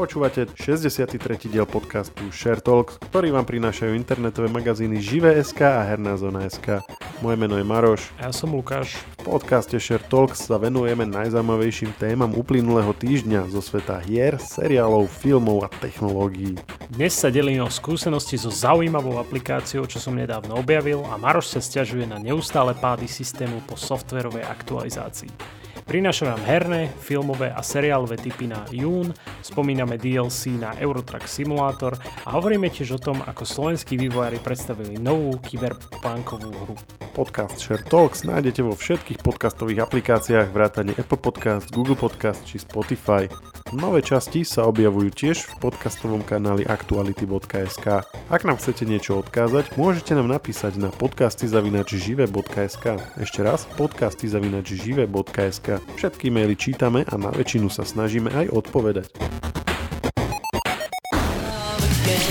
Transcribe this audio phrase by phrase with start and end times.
[0.00, 1.20] Počúvate 63.
[1.52, 6.80] diel podcastu Share Talks, ktorý vám prinášajú internetové magazíny Žive.sk a Herná zona.sk.
[7.20, 8.08] Moje meno je Maroš.
[8.16, 8.96] Ja som Lukáš.
[9.20, 15.68] V podcaste Share Talks sa venujeme najzaujímavejším témam uplynulého týždňa zo sveta hier, seriálov, filmov
[15.68, 16.56] a technológií.
[16.88, 21.60] Dnes sa delím o skúsenosti so zaujímavou aplikáciou, čo som nedávno objavil a Maroš sa
[21.60, 25.59] stiažuje na neustále pády systému po softverovej aktualizácii.
[25.90, 29.10] Prinášam vám herné, filmové a seriálové typy na jún,
[29.42, 35.34] spomíname DLC na Eurotrack Simulator a hovoríme tiež o tom, ako slovenskí vývojári predstavili novú
[35.42, 36.78] kyberpunkovú hru.
[37.10, 43.26] Podcast Share Talks nájdete vo všetkých podcastových aplikáciách vrátane Apple Podcast, Google Podcast či Spotify.
[43.70, 48.02] Nové časti sa objavujú tiež v podcastovom kanáli aktuality.sk.
[48.26, 52.86] Ak nám chcete niečo odkázať, môžete nám napísať na podcastyzavinačžive.sk.
[53.22, 55.66] Ešte raz, podcastyzavinačžive.sk.
[55.94, 59.14] Všetky maily čítame a na väčšinu sa snažíme aj odpovedať.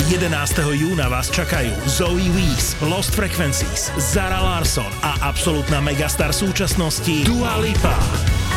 [0.09, 0.27] 11.
[0.75, 8.48] júna vás čakajú Zoe Weeks, Lost Frequencies, Zara Larson a absolútna megastar súčasnosti Dua Lipa.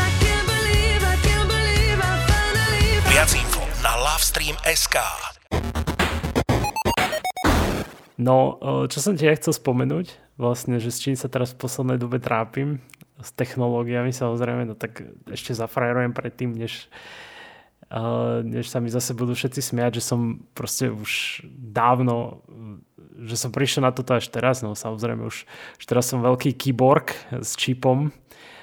[3.12, 4.96] Viac info na Lovestream.sk
[8.16, 8.56] No,
[8.88, 12.16] čo som ti ja chcel spomenúť, vlastne, že s čím sa teraz v poslednej dobe
[12.16, 12.80] trápim,
[13.20, 16.88] s technológiami samozrejme, no tak ešte zafrajerujem predtým, než,
[17.92, 22.40] uh, než sa mi zase budú všetci smiať, že som proste už dávno,
[23.28, 25.44] že som prišiel na toto až teraz, no samozrejme už,
[25.76, 28.08] už teraz som veľký keyboard s čipom,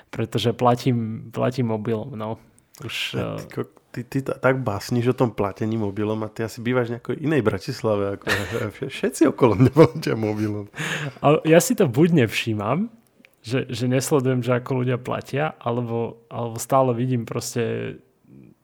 [0.10, 2.42] pretože platím, platím mobilom, no.
[2.82, 6.94] Už, ty, ty, ty tak básniš o tom platení mobilom a ty asi bývaš v
[6.98, 8.18] nejakej inej Bratislave.
[8.18, 8.26] Ako,
[8.88, 10.66] všetci okolo mňa platia mobilom.
[11.24, 12.90] A ja si to buď nevšímam,
[13.42, 17.98] že, že nesledujem, že ako ľudia platia, alebo, alebo stále vidím proste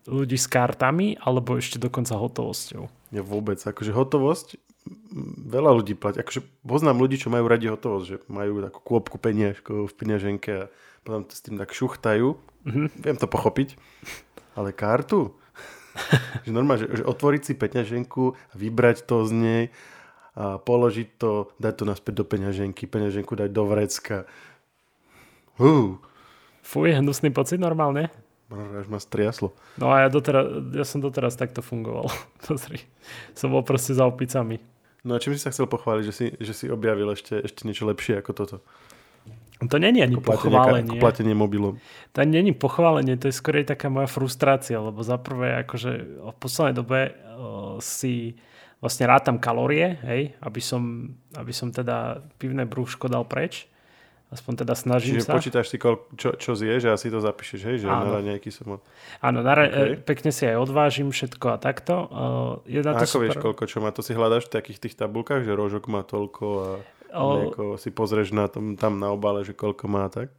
[0.06, 3.14] ľudí s kartami, alebo ešte dokonca hotovosťou.
[3.16, 4.48] Ja vôbec, akože hotovosť,
[5.50, 6.22] veľa ľudí platí.
[6.22, 10.64] Akože poznám ľudí, čo majú radi hotovosť, že majú takú kôpku peniažkov v peňaženke a
[11.02, 12.88] potom s tým tak šuchtajú Mm-hmm.
[12.98, 13.78] Viem to pochopiť.
[14.56, 15.36] Ale kartu?
[16.46, 19.64] že normálne, že, že otvoriť si peňaženku, vybrať to z nej
[20.36, 24.28] a položiť to, dať to naspäť do peňaženky, peňaženku dať do vrecka.
[25.56, 26.04] Hú.
[26.60, 28.12] Fuj, hnusný pocit normálne?
[28.52, 29.56] Až ma striaslo.
[29.80, 30.46] No a ja, doteraz,
[30.76, 32.12] ja som doteraz takto fungoval.
[32.46, 32.84] Pozri,
[33.32, 34.60] som bol proste za opicami.
[35.06, 37.88] No a čím si sa chcel pochváliť, že si, že si objavil ešte, ešte niečo
[37.88, 38.58] lepšie ako toto?
[39.56, 41.00] To není ani ako pochválenie.
[41.00, 41.80] Ako platenie mobilom.
[42.12, 45.92] To není pochválenie, to je skôr taká moja frustrácia, lebo za prvé, akože
[46.28, 48.36] v poslednej dobe uh, si
[48.84, 53.72] vlastne rátam kalórie, hej, aby som, aby som teda pivné brúško dal preč.
[54.26, 55.38] Aspoň teda snažím Čiže sa.
[55.38, 57.76] počítaš si, čo, čo zješ a si to zapíšeš, hej?
[57.86, 58.04] Že Áno.
[58.04, 58.82] na raňajky som...
[59.22, 60.02] Áno, na ra- okay.
[60.02, 61.94] pekne si aj odvážim všetko a takto.
[62.10, 63.24] Uh, je na to a ako super...
[63.30, 63.94] vieš, koľko čo má?
[63.94, 66.68] To si hľadáš v takých tých tabulkách, že rožok má toľko a...
[67.16, 70.30] Nejako si pozrieš na tom, tam na obale, že koľko má, tak?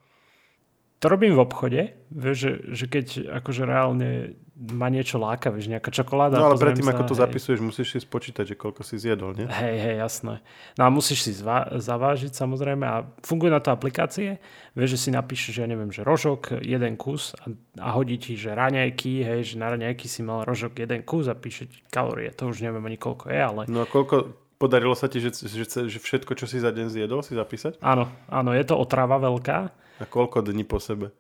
[1.05, 3.07] To robím v obchode, vieš, že, že keď
[3.45, 6.41] akože reálne ma niečo láka, vieš, nejaká čokoláda.
[6.41, 7.23] No ale predtým, sa, ako to hej.
[7.29, 9.45] zapisuješ, musíš si spočítať, že koľko si zjedol, nie?
[9.45, 10.41] Hej, hej, jasné.
[10.81, 14.41] No a musíš si zva- zavážiť samozrejme a fungujú na to aplikácie.
[14.73, 17.53] Vieš, že si napíšeš, že ja neviem, že rožok, jeden kus a,
[17.85, 21.37] a hodí ti, že raňajky, hej, že na raňajky si mal rožok jeden kus a
[21.37, 22.33] píše ti kalórie.
[22.41, 23.63] To už neviem ani koľko je, ale...
[23.69, 27.21] No a koľko, Podarilo sa ti, že, že, že všetko, čo si za deň zjedol,
[27.21, 27.77] si zapísať?
[27.85, 29.59] Áno, áno, je to otrava veľká.
[30.01, 31.13] A koľko dní po sebe?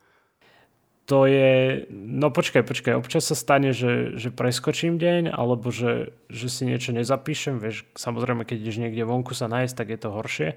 [1.06, 6.50] To je, no počkaj, počkaj, občas sa stane, že, že preskočím deň, alebo že, že
[6.50, 10.48] si niečo nezapíšem, vieš, samozrejme, keď ideš niekde vonku sa nájsť, tak je to horšie,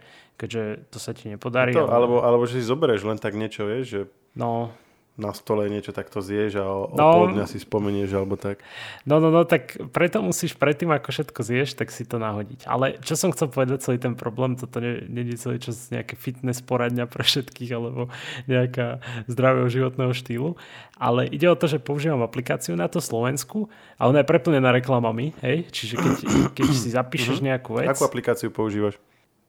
[0.41, 1.77] keďže to sa ti nepodarí.
[1.77, 4.01] To, alebo, alebo že si zoberieš len tak niečo, vieš, že...
[4.33, 4.73] No,
[5.19, 8.63] na stole niečo takto zješ a o, no, o pol dňa si spomenieš alebo tak.
[9.03, 12.63] No, no, no, tak preto musíš predtým, ako všetko zješ, tak si to nahodiť.
[12.63, 16.63] Ale čo som chcel povedať, celý ten problém, toto nie, je celý čas nejaké fitness
[16.63, 18.07] poradňa pre všetkých alebo
[18.47, 20.55] nejaká zdravého životného štýlu.
[20.95, 23.67] Ale ide o to, že používam aplikáciu na to Slovensku
[23.99, 25.67] a ona je preplnená reklamami, hej?
[25.67, 26.15] Čiže keď,
[26.55, 27.45] keď si zapíšeš mhm.
[27.51, 27.91] nejakú vec...
[27.91, 28.95] Akú aplikáciu používaš?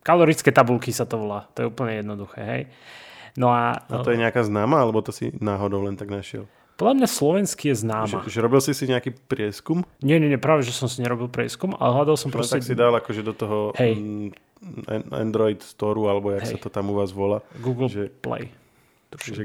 [0.00, 1.47] Kalorické tabulky sa to volá.
[1.55, 2.62] To je úplne jednoduché, hej?
[3.38, 6.50] No a, a to je nejaká známa, alebo to si náhodou len tak našiel?
[6.81, 8.25] Podľa mňa slovenský je známa.
[8.25, 9.85] Že, že robil si si nejaký prieskum?
[10.00, 12.56] Nie, nie, nie, práve, že som si nerobil prieskum, ale hľadal som proste...
[12.56, 14.00] tak si dal akože do toho Hej.
[15.12, 16.56] Android Store, alebo jak Hej.
[16.56, 17.44] sa to tam u vás volá.
[17.61, 18.49] Google že, Play.
[19.12, 19.44] Tuším.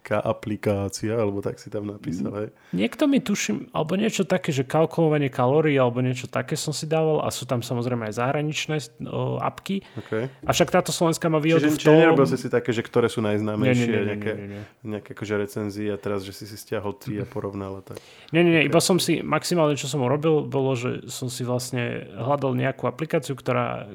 [0.00, 2.48] kaloric, aplikácia, alebo tak si tam napísal, hej.
[2.72, 7.22] Niekto mi tuším, alebo niečo také, že kalkulovanie kalórií, alebo niečo také som si dával
[7.22, 8.76] a sú tam samozrejme aj zahraničné
[9.06, 9.84] o, apky.
[10.06, 10.32] Okay.
[10.44, 11.94] Avšak táto slovenská má výhodu čiže, v tom...
[11.94, 14.48] Čiže nerobil si si také, že ktoré sú najznámejšie, Nie, nie, nie, nie, nejaké, nie,
[14.48, 14.62] nie.
[14.98, 17.98] nejaké akože recenzie a teraz, že si si stiahol tri a porovnal a tak.
[18.34, 22.08] Nie, nie, nie, iba som si, maximálne čo som urobil, bolo, že som si vlastne
[22.16, 23.86] hľadal nejakú aplikáciu, ktorá,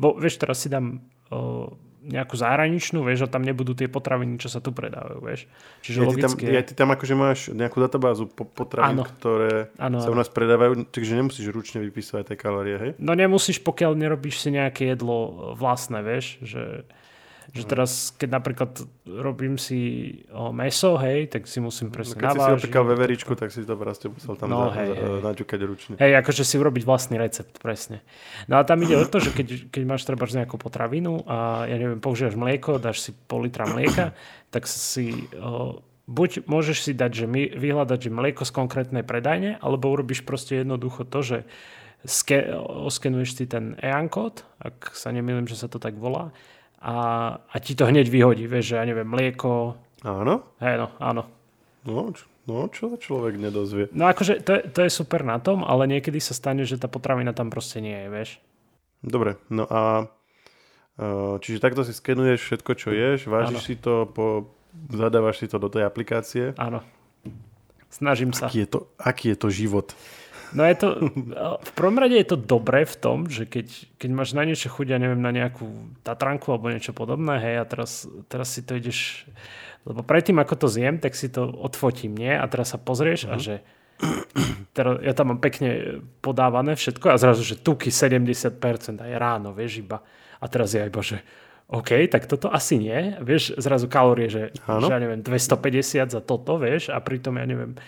[0.00, 1.72] bo vieš, teraz si dám o,
[2.02, 5.46] nejakú zahraničnú, vieš, a tam nebudú tie potraviny, čo sa tu predávajú, vieš.
[5.86, 10.02] Čiže Ja ty, tam, ja, ty tam akože máš nejakú databázu po, potravín, ktoré Áno,
[10.02, 12.90] sa u nás predávajú, takže nemusíš ručne vypisovať tie kalórie, hej?
[12.98, 16.82] No nemusíš, pokiaľ nerobíš si nejaké jedlo vlastné, vieš, že,
[17.50, 18.70] že teraz, keď napríklad
[19.02, 19.78] robím si
[20.30, 22.62] o, meso, hej, tak si musím presne No, keď si si navážiť.
[22.62, 25.94] opekal veveričku, tak si to proste musel tam No, za, hej, za, naťukať ručne.
[25.98, 28.06] Hej, akože si urobiť vlastný recept, presne.
[28.46, 31.76] No a tam ide o to, že keď, keď máš treba nejakú potravinu a ja
[31.76, 34.14] neviem, používaš mlieko, dáš si pol litra mlieka,
[34.54, 39.58] tak si o, buď môžeš si dať, že my, vyhľadať, že mlieko z konkrétnej predajne,
[39.58, 41.38] alebo urobíš proste jednoducho to, že
[42.02, 46.34] ske, oskenuješ si ten EAN kód, ak sa nemýlim, že sa to tak volá,
[46.82, 46.94] a,
[47.38, 50.42] a ti to hneď vyhodí, vieš, že ja neviem, mlieko, Áno?
[50.58, 51.22] hej no, áno,
[51.82, 53.90] No, čo, no, čo sa človek nedozvie?
[53.90, 56.86] No akože to je, to je super na tom, ale niekedy sa stane, že tá
[56.86, 58.30] potravina tam proste nie je, vieš.
[59.02, 60.06] Dobre, no a
[60.94, 61.06] e,
[61.42, 63.66] čiže takto si skenuješ všetko, čo ješ, vážiš Áno.
[63.66, 64.54] si to, po,
[64.94, 66.54] zadávaš si to do tej aplikácie.
[66.54, 66.86] Áno.
[67.90, 68.46] Snažím sa.
[68.46, 69.90] Aký je to, aký je to život?
[70.52, 70.88] No je to,
[71.60, 73.66] v prvom rade je to dobré v tom, že keď,
[73.96, 75.64] keď máš na niečo chuť, ja neviem, na nejakú
[76.04, 79.24] Tatranku alebo niečo podobné, hej, a teraz, teraz si to ideš,
[79.88, 82.32] lebo predtým, ako to zjem, tak si to odfotím, nie?
[82.36, 83.64] A teraz sa pozrieš a že
[84.76, 88.52] teraz, ja tam mám pekne podávané všetko a zrazu, že tuky 70%
[89.00, 90.04] aj ráno, vieš, iba.
[90.42, 91.24] A teraz je iba, že
[91.72, 93.16] OK, tak toto asi nie.
[93.24, 97.80] Vieš, zrazu kalórie, že, že ja neviem, 250 za toto, vieš, a pritom ja neviem,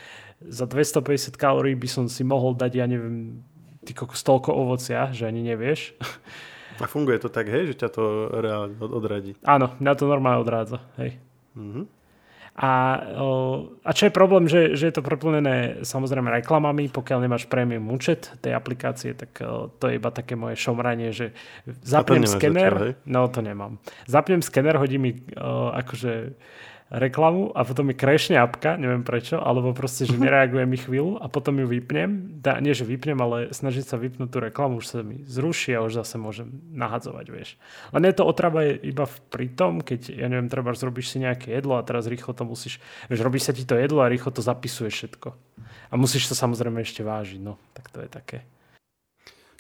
[0.49, 3.41] za 250 kalórií by som si mohol dať, ja neviem,
[3.85, 5.94] ty kokos, toľko ovocia, že ani nevieš.
[6.82, 8.02] A funguje to tak, hej, že ťa to
[8.35, 9.38] reálne od- odradí.
[9.46, 10.82] Áno, mňa to normálne odrádza.
[10.99, 11.23] Hej.
[11.55, 11.87] Mhm.
[12.55, 13.02] A,
[13.82, 18.31] a čo je problém, že, že je to preplnené samozrejme reklamami, pokiaľ nemáš premium účet
[18.38, 19.35] tej aplikácie, tak
[19.82, 21.35] to je iba také moje šomranie, že
[21.82, 23.82] zapnem skener, no to nemám.
[24.06, 25.19] Zapnem skener, hodí mi
[25.75, 26.38] akože
[26.94, 31.26] reklamu a potom mi krešne apka, neviem prečo, alebo proste, že nereaguje mi chvíľu a
[31.26, 34.99] potom ju vypnem, da, nie že vypnem, ale snažiť sa vypnúť tú reklamu, už sa
[35.02, 37.58] mi zruší a už zase môžem nahadzovať, vieš.
[37.91, 41.50] Len je to otrava iba v- pri tom, keď, ja neviem, treba zrobíš si nejaké
[41.50, 42.79] jedlo a teraz rýchlo to musíš,
[43.11, 45.35] vieš, robí sa ti to jedlo a rýchlo to zapisuje všetko.
[45.91, 48.38] A musíš to samozrejme ešte vážiť, no, tak to je také.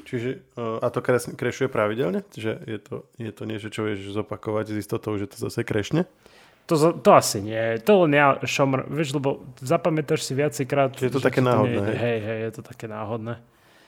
[0.04, 1.00] Čiže, e, a to
[1.34, 2.22] krešuje pravidelne?
[2.36, 6.04] Že je to, je to niečo, čo vieš zopakovať s istotou, že to zase krešne?
[6.64, 7.76] To, to asi nie.
[7.84, 10.96] To len ja šomr, vieš, lebo zapamätáš si viacejkrát.
[10.96, 12.00] Čiže je to také ti náhodné, nejde.
[12.00, 12.18] hej?
[12.24, 13.34] Hej, je to také náhodné.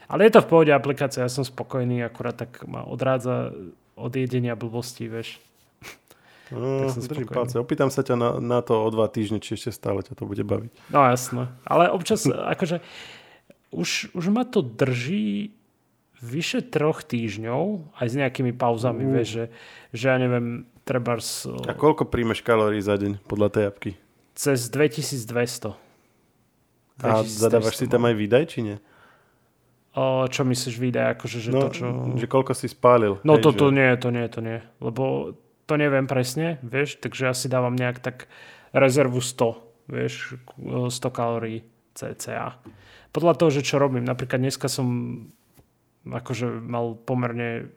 [0.07, 3.51] Ale je to v pohode aplikácia, ja som spokojný, akurát tak ma odrádza
[3.97, 5.41] od jedenia blbostí, vieš.
[6.47, 7.59] No, držím palce.
[7.59, 10.47] Opýtam sa ťa na, na to o dva týždne, či ešte stále ťa to bude
[10.47, 10.71] baviť.
[10.95, 11.51] No jasné.
[11.67, 12.23] Ale občas,
[12.55, 12.79] akože,
[13.75, 15.51] už, už ma to drží
[16.23, 19.11] vyše troch týždňov, aj s nejakými pauzami, Uh.
[19.19, 19.45] vieš, že,
[19.91, 21.19] že ja neviem, treba
[21.67, 23.93] A koľko príjmeš kalórií za deň podľa tej apky?
[24.37, 25.73] cez 2200.
[27.01, 28.77] A 2400 zadávaš si tam aj výdaj, či nie?
[29.97, 31.87] O, čo myslíš výdaj, akože, že no, to, čo...
[32.21, 33.17] že koľko si spálil.
[33.25, 33.59] No hej, to, že...
[33.65, 34.61] to nie, to nie, to nie.
[34.77, 35.33] Lebo
[35.65, 38.29] to neviem presne, vieš, takže ja si dávam nejak tak
[38.77, 41.65] rezervu 100, vieš, 100 kalórií
[41.97, 42.61] cca.
[43.09, 44.05] Podľa toho, že čo robím.
[44.05, 44.89] Napríklad dneska som
[46.05, 47.73] akože mal pomerne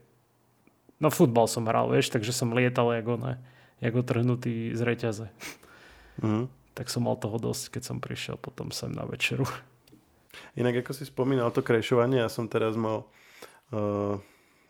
[1.00, 3.40] no futbal som hral, vieš, takže som lietal jak one,
[3.80, 5.28] jak otrhnutý z reťaze.
[6.22, 6.52] Mhm.
[6.76, 9.44] Tak som mal toho dosť, keď som prišiel potom sem na večeru.
[10.56, 13.04] Inak ako si spomínal to krešovanie, ja som teraz mal
[13.74, 14.16] uh,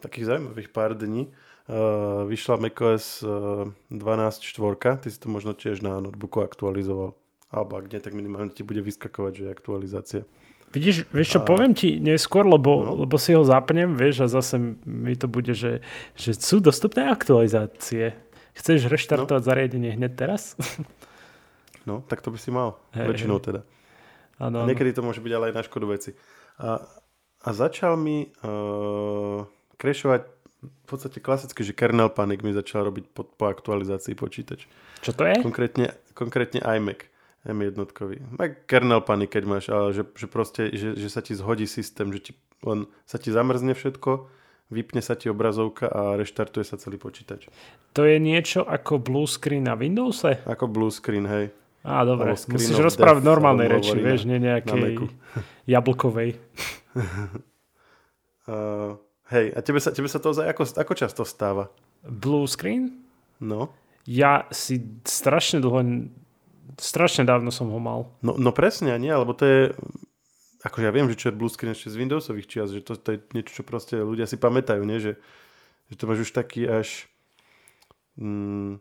[0.01, 1.29] takých zaujímavých pár dní.
[1.69, 7.13] Uh, vyšla macOS uh, 12.4, ty si to možno tiež na notebooku aktualizoval.
[7.53, 10.21] Alebo ak nie, tak minimálne ti bude vyskakovať, že je aktualizácia.
[10.69, 12.93] Vidíš, vieš čo, poviem ti neskôr, lebo, No.
[13.03, 15.81] lebo si ho zapnem, vieš, a zase mi to bude, že,
[16.13, 18.13] že sú dostupné aktualizácie.
[18.53, 20.53] Chceš reštartovať zariadenie hneď teraz?
[21.87, 22.77] No, tak to by si mal.
[22.93, 23.65] Hej, väčšinou teda.
[24.37, 26.11] Áno, A niekedy to môže byť ale aj na škodu veci.
[26.61, 26.85] A,
[27.41, 29.41] a začal mi uh,
[29.79, 30.21] krešovať
[30.59, 34.67] v podstate klasicky, že kernel panic mi začal robiť po, po aktualizácii počítač.
[35.01, 35.39] Čo to je?
[35.41, 37.09] Konkrétne, konkrétne iMac
[37.47, 37.75] M1.
[38.35, 42.11] Mac kernel panic, keď máš, ale že, že proste, že, že sa ti zhodí systém,
[42.11, 42.31] že ti
[42.63, 44.27] len sa ti zamrzne všetko,
[44.67, 47.47] vypne sa ti obrazovka a reštartuje sa celý počítač.
[47.95, 50.43] To je niečo ako blue screen na Windowse?
[50.43, 51.55] Ako blue screen, hej.
[51.79, 54.93] Á, dobre, musíš rozprávať v normálnej reči, hovorí vieš, na- nie na nejakej
[55.73, 56.29] jablkovej.
[58.49, 58.97] Uh,
[59.29, 61.69] hej, a tebe sa, tebe sa to ako, ako často stáva?
[62.01, 63.05] Blue screen?
[63.37, 63.69] No,
[64.09, 66.09] Ja si strašne dlho,
[66.79, 68.07] strašne dávno som ho mal.
[68.23, 69.61] no, no presne, nie, lebo to je,
[70.63, 73.15] akože ja viem, že čo je blue screen ešte z Windowsových čias, že to, to
[73.15, 74.99] je niečo, čo proste ľudia si pamätajú, nie?
[74.99, 75.19] Že,
[75.91, 77.07] že to máš už taký až...
[78.19, 78.79] Mm,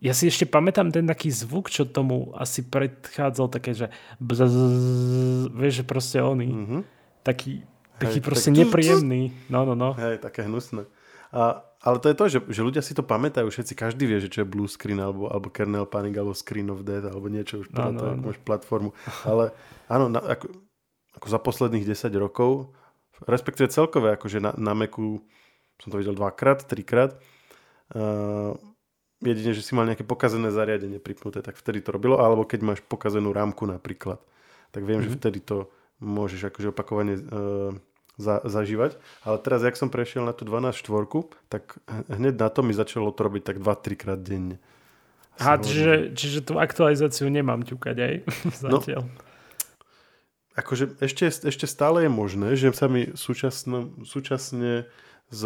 [0.00, 5.74] Ja si ešte pamätám ten taký zvuk, čo tomu asi predchádzal, také, že bzzz, vieš,
[5.80, 6.78] že proste oný, mhm.
[7.20, 7.64] taký,
[8.00, 9.36] taký Hej, proste tak- nepríjemný.
[9.52, 9.92] No, no, no.
[10.00, 10.88] Hej, také hnusné.
[11.30, 14.28] A, ale to je to, že, že ľudia si to pamätajú, všetci, každý vie, že
[14.28, 17.70] čo je blue screen, alebo, alebo kernel panic, alebo screen of death, alebo niečo už
[17.70, 18.26] podľa toho, ako áno.
[18.26, 18.90] máš platformu.
[19.22, 19.44] Ale
[19.86, 20.46] áno, na, ako,
[21.16, 22.74] ako za posledných 10 rokov,
[23.24, 25.22] respektíve celkové, akože na, na Macu
[25.80, 27.16] som to videl dvakrát, trikrát,
[27.96, 28.52] uh,
[29.24, 32.80] jedine, že si mal nejaké pokazené zariadenie pripnuté, tak vtedy to robilo, alebo keď máš
[32.84, 34.20] pokazenú rámku napríklad,
[34.72, 35.16] tak viem, mm-hmm.
[35.16, 37.72] že vtedy to môžeš akože opakovane uh,
[38.20, 39.00] za, zažívať.
[39.24, 40.84] Ale teraz, jak som prešiel na tú 12.4,
[41.48, 41.80] tak
[42.12, 44.60] hneď na to mi začalo to robiť tak 2-3 krát denne.
[45.40, 48.14] Aha, čiže, čiže tú aktualizáciu nemám ťukať aj
[48.68, 48.76] No.
[48.76, 49.08] zatiaľ.
[50.52, 54.84] akože ešte, ešte stále je možné, že sa mi súčasno, súčasne
[55.32, 55.42] z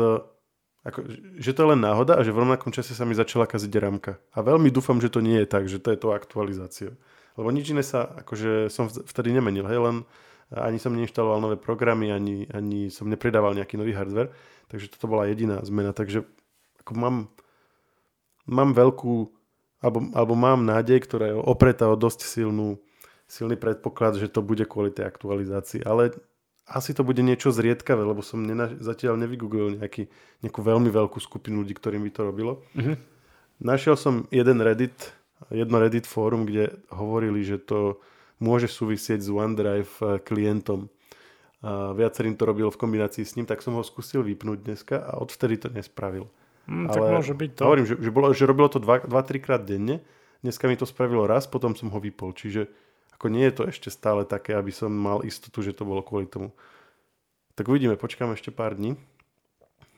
[0.85, 1.01] ako,
[1.41, 4.21] že to je len náhoda a že v rovnakom čase sa mi začala kaziť ramka.
[4.37, 6.93] A veľmi dúfam, že to nie je tak, že to je to aktualizáciou.
[7.41, 9.97] Lebo nič iné sa, akože som vtedy nemenil, hej, len
[10.53, 14.35] ani som neinštaloval nové programy, ani, ani som nepridával nejaký nový hardware,
[14.69, 16.27] takže toto bola jediná zmena, takže
[16.85, 17.17] ako mám,
[18.45, 19.33] mám veľkú,
[19.81, 22.77] alebo, alebo mám nádej, ktorá je opretá o dosť silnú,
[23.25, 26.13] silný predpoklad, že to bude kvôli tej aktualizácii, ale
[26.65, 30.09] asi to bude niečo zriedkavé, lebo som nena, zatiaľ nevygooglil nejaký,
[30.41, 32.53] nejakú veľmi veľkú skupinu ľudí, ktorým by to robilo.
[32.77, 32.95] Mhm.
[33.65, 35.15] Našiel som jeden Reddit,
[35.53, 38.03] jedno Reddit fórum, kde hovorili, že to
[38.43, 40.91] môže súvisieť s OneDrive eh, klientom.
[41.65, 45.17] A viacerým to robil v kombinácii s ním, tak som ho skúsil vypnúť dneska a
[45.17, 46.29] odvtedy to nespravil.
[46.69, 47.63] Hm, tak môže byť to.
[47.65, 49.09] Hovorím, že, že, bolo, že robilo to 2-3
[49.41, 50.05] krát denne,
[50.45, 52.37] dneska mi to spravilo raz, potom som ho vypol.
[52.37, 52.69] Čiže
[53.17, 56.29] ako nie je to ešte stále také, aby som mal istotu, že to bolo kvôli
[56.29, 56.53] tomu.
[57.57, 59.01] Tak uvidíme, počkáme ešte pár dní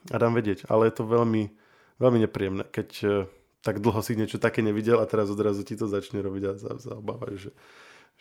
[0.07, 0.71] a dám vedieť.
[0.71, 1.51] Ale je to veľmi,
[1.99, 3.11] veľmi nepríjemné, keď eh,
[3.59, 6.71] tak dlho si niečo také nevidel a teraz odrazu ti to začne robiť a za,
[6.79, 7.51] za obávaš, že,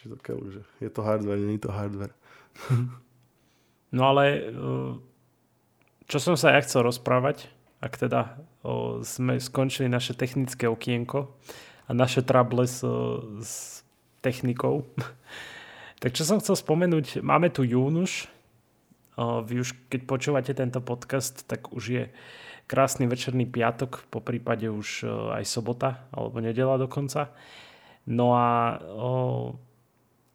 [0.00, 2.14] že to keľu, že je to hardware, nie je to hardware.
[3.94, 4.98] No ale uh,
[6.10, 7.48] čo som sa ja chcel rozprávať,
[7.78, 8.34] ak teda
[9.06, 11.30] sme skončili naše technické okienko
[11.86, 13.86] a naše trable s, uh, s
[14.20, 14.84] technikou,
[16.02, 18.26] tak čo som chcel spomenúť, máme tu jún už,
[19.16, 22.04] Uh, vy už keď počúvate tento podcast, tak už je
[22.68, 27.32] krásny večerný piatok, po prípade už uh, aj sobota alebo nedela dokonca.
[28.04, 29.56] No a uh,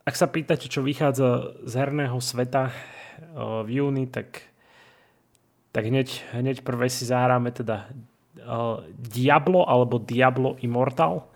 [0.02, 4.42] ak sa pýtate, čo vychádza z herného sveta uh, v júni, tak,
[5.70, 7.90] tak hneď, hneď prvé si zahráme teda
[8.42, 11.30] uh, Diablo alebo Diablo Immortal.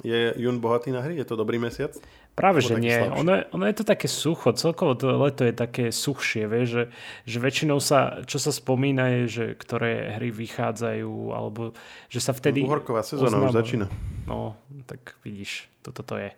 [0.00, 1.20] Je Jún bohatý na hry?
[1.20, 1.92] Je to dobrý mesiac?
[2.32, 2.96] Práve, že nie.
[2.96, 3.20] slabší?
[3.20, 4.56] Ono je, ono je to také sucho.
[4.56, 6.84] Celkovo to leto je také suchšie, vieš, že,
[7.28, 11.76] že väčšinou sa, čo sa spomína je, že ktoré hry vychádzajú, alebo
[12.08, 12.64] že sa vtedy...
[12.64, 13.86] Uhorková sezóna už začína.
[14.24, 14.56] No,
[14.88, 16.32] tak vidíš, toto to je.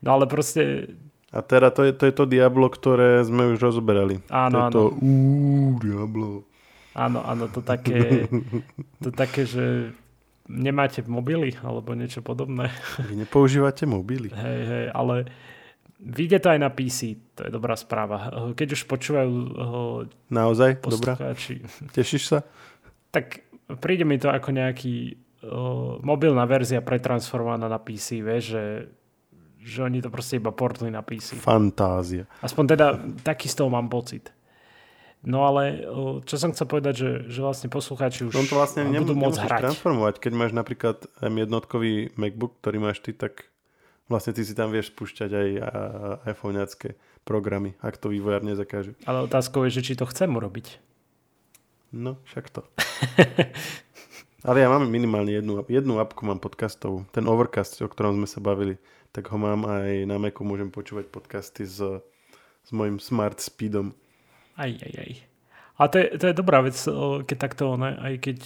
[0.00, 0.94] No ale proste,
[1.30, 4.18] A teda to je, to je to Diablo, ktoré sme už rozoberali.
[4.32, 4.72] Áno, to áno.
[4.72, 6.42] to, uú, Diablo.
[6.96, 8.26] áno, áno, to také,
[9.04, 9.94] to také, že
[10.50, 12.74] nemáte mobily, alebo niečo podobné.
[12.98, 14.34] Vy nepoužívate mobily.
[14.34, 15.30] Hej, hej, ale
[16.00, 18.32] vyjde to aj na PC, to je dobrá správa.
[18.56, 20.82] Keď už počúvajú eh, Naozaj?
[20.82, 21.14] Dobrá.
[21.14, 21.62] poslucháči,
[21.94, 22.38] Tešíš sa?
[23.10, 23.42] tak
[23.82, 28.64] príde mi to ako nejaký uh, mobilná verzia pretransformovaná na PC, vieš, že,
[29.60, 31.36] že oni to proste iba portli na PC.
[31.36, 32.24] Fantázia.
[32.40, 32.86] Aspoň teda
[33.20, 34.32] taký z toho mám pocit.
[35.20, 35.84] No ale
[36.24, 39.36] čo som chcel povedať, že, že vlastne poslucháči už On to vlastne nem, budú môcť
[39.44, 39.60] hrať.
[39.68, 40.14] transformovať.
[40.16, 41.52] Keď máš napríklad M1
[42.16, 43.52] MacBook, ktorý máš ty, tak
[44.08, 45.48] vlastne ty si tam vieš spúšťať aj
[46.24, 46.96] iPhoneacké
[47.28, 48.96] programy, ak to vývojár nezakáže.
[49.04, 50.80] Ale otázkou je, že či to chcem urobiť.
[51.92, 52.64] No, však to.
[54.48, 57.04] Ale ja mám minimálne jednu, jednu apku mám podcastovú.
[57.12, 61.10] Ten Overcast, o ktorom sme sa bavili, tak ho mám aj na Macu, môžem počúvať
[61.10, 61.82] podcasty s,
[62.62, 63.94] s mojim Smart Speedom.
[64.54, 65.10] Aj, aj, aj.
[65.80, 66.76] A to je, to je dobrá vec,
[67.24, 68.38] keď takto, ne, aj keď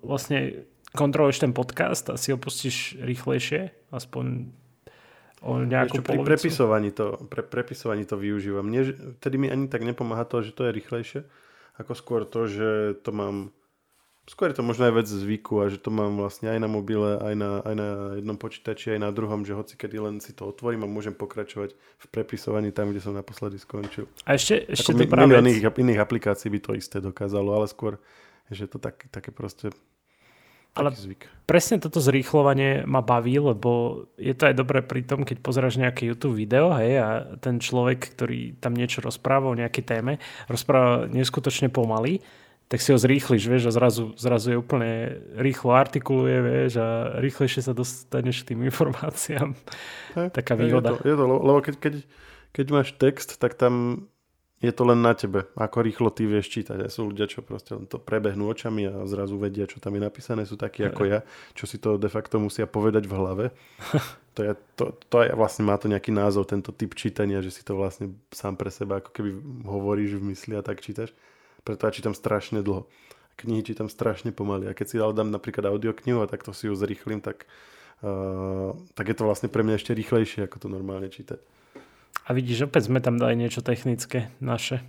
[0.00, 4.54] vlastne kontroluješ ten podcast a si ho pustíš rýchlejšie, aspoň
[5.42, 8.66] o nejakú Ešte pri prepisovaní to, pre, prepisovaní to využívam.
[8.66, 11.20] Nie, vtedy mi ani tak nepomáha to, že to je rýchlejšie,
[11.78, 13.50] ako skôr to, že to mám
[14.28, 17.16] skôr je to možno aj vec zvyku a že to mám vlastne aj na mobile,
[17.16, 17.88] aj na, aj na
[18.20, 21.72] jednom počítači, aj na druhom, že hoci kedy len si to otvorím a môžem pokračovať
[21.74, 24.04] v prepisovaní tam, kde som naposledy skončil.
[24.28, 25.32] A ešte, ešte Ako to práve...
[25.32, 27.96] iných, iných aplikácií by to isté dokázalo, ale skôr,
[28.52, 29.72] že to tak, také proste
[30.78, 31.26] ale zvyk.
[31.42, 36.06] presne toto zrýchlovanie ma baví, lebo je to aj dobré pri tom, keď pozeráš nejaké
[36.06, 37.08] YouTube video hej, a
[37.42, 42.22] ten človek, ktorý tam niečo rozpráva o nejakej téme, rozpráva neskutočne pomaly,
[42.68, 47.64] tak si ho zrýchliš, vieš, a zrazu, zrazu je úplne rýchlo artikuluje, vieš, a rýchlejšie
[47.64, 49.56] sa dostaneš k tým informáciám.
[50.14, 51.00] Hej, Taká výhoda.
[51.00, 51.94] Je to, je to, lebo keď, keď,
[52.52, 54.04] keď máš text, tak tam
[54.58, 56.82] je to len na tebe, ako rýchlo ty vieš čítať.
[56.82, 60.02] A sú ľudia, čo proste len to prebehnú očami a zrazu vedia, čo tam je
[60.02, 60.42] napísané.
[60.42, 61.22] Sú takí ako ja,
[61.54, 63.44] čo si to de facto musia povedať v hlave.
[64.38, 67.66] To je, to, to je vlastne má to nejaký názov, tento typ čítania, že si
[67.66, 69.34] to vlastne sám pre seba ako keby
[69.66, 71.10] hovoríš v mysli a tak čítaš.
[71.68, 72.88] Preto ja čítam strašne dlho.
[73.36, 74.72] Knihy čítam strašne pomaly.
[74.72, 77.44] A keď si ale dám napríklad audioknihu a takto si ju zrýchlim, tak,
[78.00, 81.36] uh, tak je to vlastne pre mňa ešte rýchlejšie, ako to normálne čítať.
[82.24, 84.80] A vidíš, opäť sme tam dali niečo technické naše.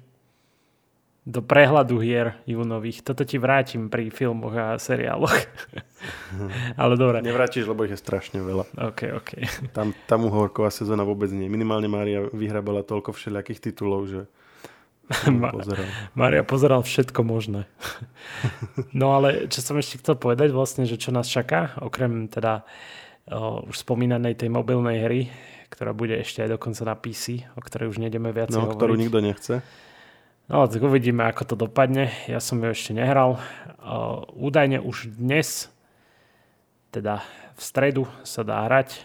[1.28, 3.04] Do prehľadu hier júnových.
[3.04, 5.36] Toto ti vrátim pri filmoch a seriáloch.
[6.80, 7.20] Ale dobre.
[7.20, 8.72] Nevrátiš, lebo ich je strašne veľa.
[8.96, 9.32] OK, OK.
[9.76, 11.52] Tam, tam uhorková sezóna vôbec nie.
[11.52, 14.32] Minimálne Mária vyhrabala toľko všelijakých titulov, že
[15.42, 15.54] Ma-
[16.14, 17.66] Mária pozeral všetko možné.
[18.94, 22.62] No ale čo som ešte chcel povedať vlastne, že čo nás čaká, okrem teda
[23.26, 25.22] o, už spomínanej tej mobilnej hry,
[25.74, 28.78] ktorá bude ešte aj dokonca na PC, o ktorej už nejdeme viac no, hovoriť.
[28.78, 29.54] ktorú nikto nechce.
[30.50, 32.10] No, tak uvidíme, ako to dopadne.
[32.26, 33.38] Ja som ju ešte nehral.
[33.78, 35.70] Uh, údajne už dnes,
[36.90, 37.22] teda
[37.54, 38.98] v stredu, sa dá hrať.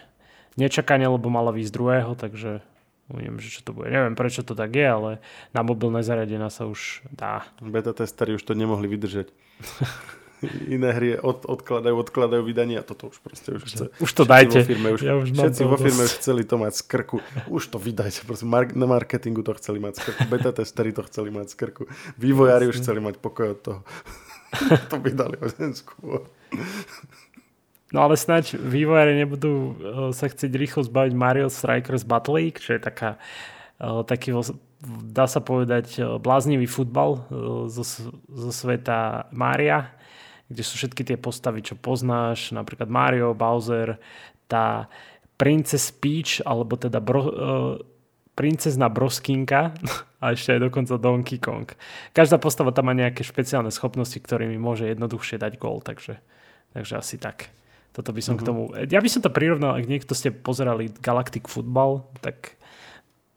[0.57, 2.65] Nečakanie, lebo malo výsť druhého, takže
[3.09, 3.93] uvidím, že čo to bude.
[3.93, 5.11] Neviem, prečo to tak je, ale
[5.53, 7.45] na mobilné zariadenia sa už dá.
[7.61, 9.29] Beta testery už to nemohli vydržať.
[10.67, 13.83] Iné hry od, odkladajú, odkladajú vydanie a toto už proste už chce.
[13.97, 14.59] Už to všetci dajte.
[14.61, 16.11] Vo firme už, Ja už všetci vo firme dosť.
[16.11, 17.17] už chceli to mať z krku.
[17.49, 18.27] Už to vydajte.
[18.27, 20.21] Proste mar- na marketingu to chceli mať z krku.
[20.29, 21.83] Beta testery to chceli mať z krku.
[22.19, 23.79] Vývojári už chceli mať pokoj od toho.
[24.91, 26.27] to vydali o deň skôr.
[27.93, 29.73] No ale snáď vývojári nebudú uh,
[30.09, 33.21] sa chcieť rýchlo zbaviť Mario Strikers Battle League, čo je taká,
[33.77, 34.33] uh, taký,
[35.05, 37.29] dá sa povedať, uh, bláznivý futbal
[37.69, 37.83] zo,
[38.25, 39.93] zo sveta Mária,
[40.49, 44.01] kde sú všetky tie postavy, čo poznáš, napríklad Mario, Bowser,
[44.49, 44.89] tá
[45.37, 47.21] Princess Peach, alebo teda bro,
[48.35, 49.73] princezna Broskinka
[50.23, 51.65] a ešte aj dokonca Donkey Kong.
[52.11, 56.19] Každá postava tam má nejaké špeciálne schopnosti, ktorými môže jednoduchšie dať gól, takže,
[56.75, 57.49] takže asi tak.
[57.95, 58.43] Toto by som mm-hmm.
[58.43, 58.61] k tomu...
[58.91, 62.59] Ja by som to prirovnal, ak niekto ste pozerali Galactic Football, tak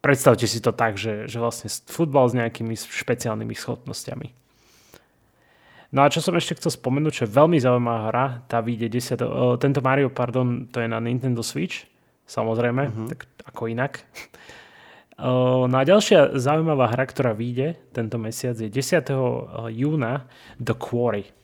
[0.03, 4.27] predstavte si to tak, že, že vlastne futbal s nejakými špeciálnymi schopnosťami.
[5.95, 9.25] No a čo som ešte chcel spomenúť, čo je veľmi zaujímavá hra, tá vyjde 10.
[9.25, 11.87] Uh, tento Mario, pardon, to je na Nintendo Switch,
[12.29, 13.07] samozrejme, mm-hmm.
[13.09, 14.05] tak ako inak.
[15.17, 19.07] Uh, no a ďalšia zaujímavá hra, ktorá vyjde tento mesiac je 10.
[19.71, 20.29] júna
[20.61, 21.38] The Quarry.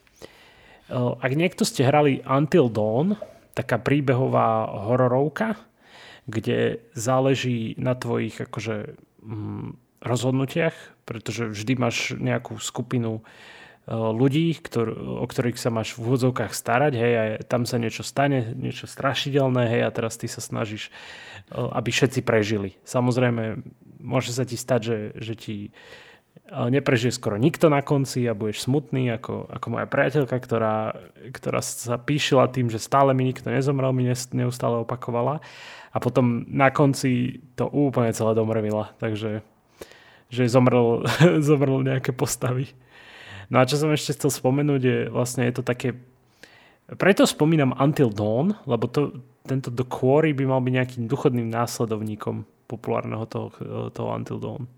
[0.93, 3.17] Ak niekto ste hrali Until Dawn,
[3.58, 5.58] taká príbehová hororovka,
[6.30, 14.93] kde záleží na tvojich akože, mm, rozhodnutiach, pretože vždy máš nejakú skupinu uh, ľudí, ktor-
[14.93, 19.69] o ktorých sa máš v úvodzovkách starať, hej, a tam sa niečo stane, niečo strašidelné,
[19.69, 20.89] hej, a teraz ty sa snažíš,
[21.54, 22.78] uh, aby všetci prežili.
[22.86, 23.62] Samozrejme,
[24.02, 25.56] môže sa ti stať, že, že ti
[26.45, 30.93] neprežije skoro nikto na konci a budeš smutný, ako, ako moja priateľka, ktorá,
[31.34, 35.41] ktorá sa píšila tým, že stále mi nikto nezomrel, mi neustále opakovala.
[35.95, 38.93] A potom na konci to úplne celé domrvila.
[39.01, 39.41] Takže
[40.29, 41.05] že zomrel,
[41.47, 42.73] zomrel nejaké postavy.
[43.49, 45.97] No a čo som ešte chcel spomenúť, je vlastne je to také...
[46.86, 52.45] Preto spomínam Until Dawn, lebo to, tento The Quarry by mal byť nejakým duchovným následovníkom
[52.69, 53.49] populárneho toho,
[53.89, 54.69] toho Until Dawn.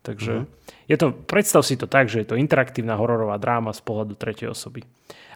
[0.00, 0.88] Takže mm-hmm.
[0.88, 4.48] je to, predstav si to tak, že je to interaktívna hororová dráma z pohľadu tretej
[4.48, 4.80] osoby.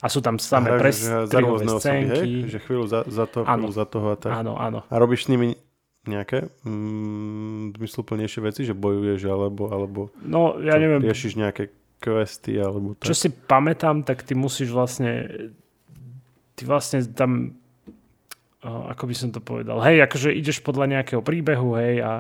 [0.00, 2.28] A sú tam samé pres, za rôzne osoby, hej?
[2.48, 4.32] Že chvíľu za, za to, chvíľu za toho a tak.
[4.32, 4.80] Áno, áno.
[4.88, 5.60] A robíš s nimi
[6.04, 12.92] nejaké mm, zmysluplnejšie veci, že bojuješ alebo, alebo no, ja neviem, riešiš nejaké questy alebo
[12.96, 13.08] tak.
[13.08, 15.24] Čo si pamätám, tak ty musíš vlastne
[16.54, 17.56] ty vlastne tam
[18.64, 22.12] ako by som to povedal, hej, akože ideš podľa nejakého príbehu, hej, a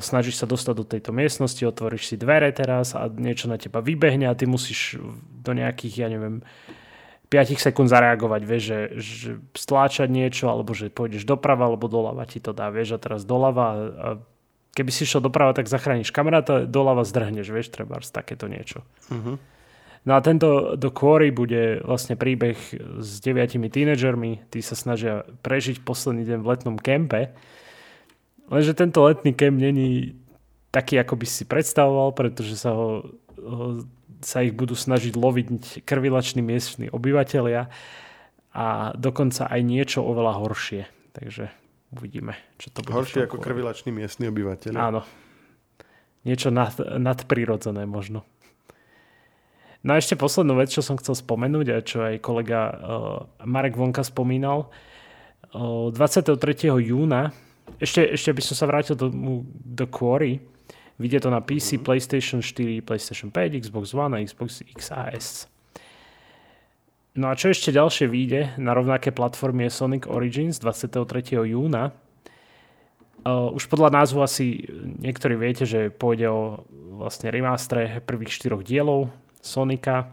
[0.00, 4.26] snažíš sa dostať do tejto miestnosti, otvoríš si dvere teraz a niečo na teba vybehne
[4.26, 4.96] a ty musíš
[5.44, 6.40] do nejakých, ja neviem,
[7.28, 12.38] 5 sekúnd zareagovať, vieš, že, že stláčať niečo, alebo že pôjdeš doprava, alebo doľava ti
[12.38, 13.66] to dá, vieš, a teraz doľava
[13.98, 14.08] a
[14.76, 18.84] keby si šiel doprava, tak zachrániš kamaráta, doľava zdrhneš, vieš, treba takéto niečo.
[19.08, 19.40] Uh-huh.
[20.06, 22.54] No a tento do Quarry bude vlastne príbeh
[23.02, 24.46] s deviatimi tínedžermi.
[24.54, 27.34] Tí sa snažia prežiť posledný deň v letnom kempe.
[28.46, 30.14] Lenže tento letný kemp není
[30.70, 33.82] taký, ako by si predstavoval, pretože sa, ho, ho,
[34.22, 35.46] sa ich budú snažiť loviť
[35.82, 37.66] krvilační miestni obyvateľia
[38.54, 40.82] a dokonca aj niečo oveľa horšie.
[41.18, 41.50] Takže
[41.98, 42.94] uvidíme, čo to bude.
[42.94, 44.78] Horšie ako krvilační miestni obyvateľia.
[44.78, 45.02] Áno.
[46.22, 48.22] Niečo nad, nadprirodzené možno.
[49.84, 52.76] No a ešte poslednú vec, čo som chcel spomenúť a čo aj kolega uh,
[53.44, 54.72] Marek Vonka spomínal.
[55.52, 56.36] Uh, 23.
[56.80, 57.32] júna,
[57.80, 59.12] ešte, ešte by som sa vrátil do,
[59.46, 60.40] do Quarry,
[60.96, 61.84] Vidie to na PC, mm-hmm.
[61.84, 65.48] PlayStation 4, PlayStation 5, Xbox One a Xbox XS.
[67.16, 71.00] No a čo ešte ďalšie vyjde na rovnaké platformy je Sonic Origins 23.
[71.48, 71.92] júna.
[73.26, 74.68] Uh, už podľa názvu asi
[75.00, 76.64] niektorí viete, že pôjde o
[76.96, 79.12] vlastne remastre prvých štyroch dielov
[79.46, 80.10] Sonika.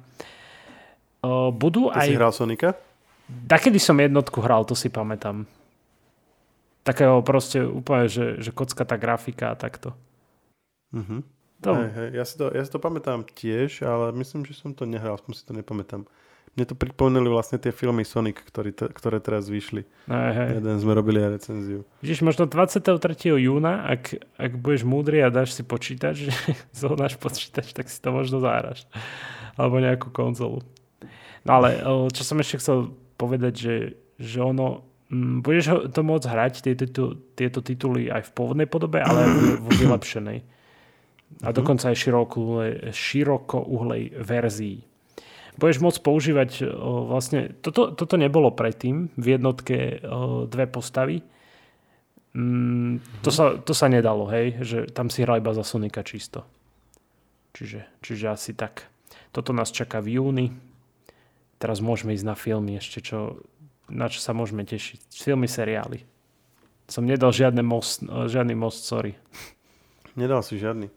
[1.26, 2.08] Uh, budú Ty aj...
[2.08, 2.69] si hral Sonika?
[3.50, 5.50] Takedy som jednotku hral, to si pamätám.
[6.84, 9.96] Takého proste úplne, že, že kocka tá grafika a takto.
[10.93, 11.24] Uh-huh.
[11.63, 11.72] To...
[11.74, 12.10] Hej, hej.
[12.19, 15.32] Ja, si to, ja si to pamätám tiež, ale myslím, že som to nehral, aspoň
[15.34, 16.04] si to nepamätám.
[16.54, 19.89] Mne to pripomínali vlastne tie filmy Sonic, ktorý te, ktoré teraz vyšli.
[20.06, 20.50] Hej, hej.
[20.62, 21.82] Jeden sme robili aj recenziu.
[22.06, 22.94] Vidíš, možno 23.
[23.42, 26.30] júna, ak, ak budeš múdry a dáš si počítač,
[26.78, 28.86] zohnáš počítač, tak si to možno zahraš.
[29.58, 30.62] Alebo nejakú konzolu.
[31.42, 31.82] No ale
[32.13, 33.76] čo som ešte chcel povedať, že,
[34.22, 39.26] že ono, m, budeš to môcť hrať, tieto, tieto tituly aj v pôvodnej podobe, ale
[39.26, 40.39] aj vo vylepšenej.
[41.42, 41.98] A mm dokonca aj
[42.94, 44.92] široko uhlej verzii
[45.58, 51.22] budeš môcť používať o, vlastne, toto, toto nebolo predtým v jednotke o, dve postavy.
[52.34, 53.36] Mm, to, mhm.
[53.36, 56.46] sa, to sa nedalo, hej, že tam si hral iba za Sonika čisto.
[57.54, 58.89] Čiže, čiže asi tak.
[59.30, 60.48] Toto nás čaká v júni.
[61.62, 63.46] Teraz môžeme ísť na filmy ešte, čo,
[63.89, 65.13] na čo sa môžeme tešiť.
[65.13, 66.02] Filmy, seriály.
[66.89, 69.16] Som nedal žiadne most, žiadny most, sorry.
[70.20, 70.89] Nedal si žiadny.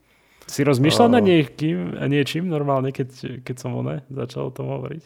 [0.46, 5.02] Si rozmýšľal uh, nad niekým, niečím normálne, keď, keď som one začal o tom hovoriť?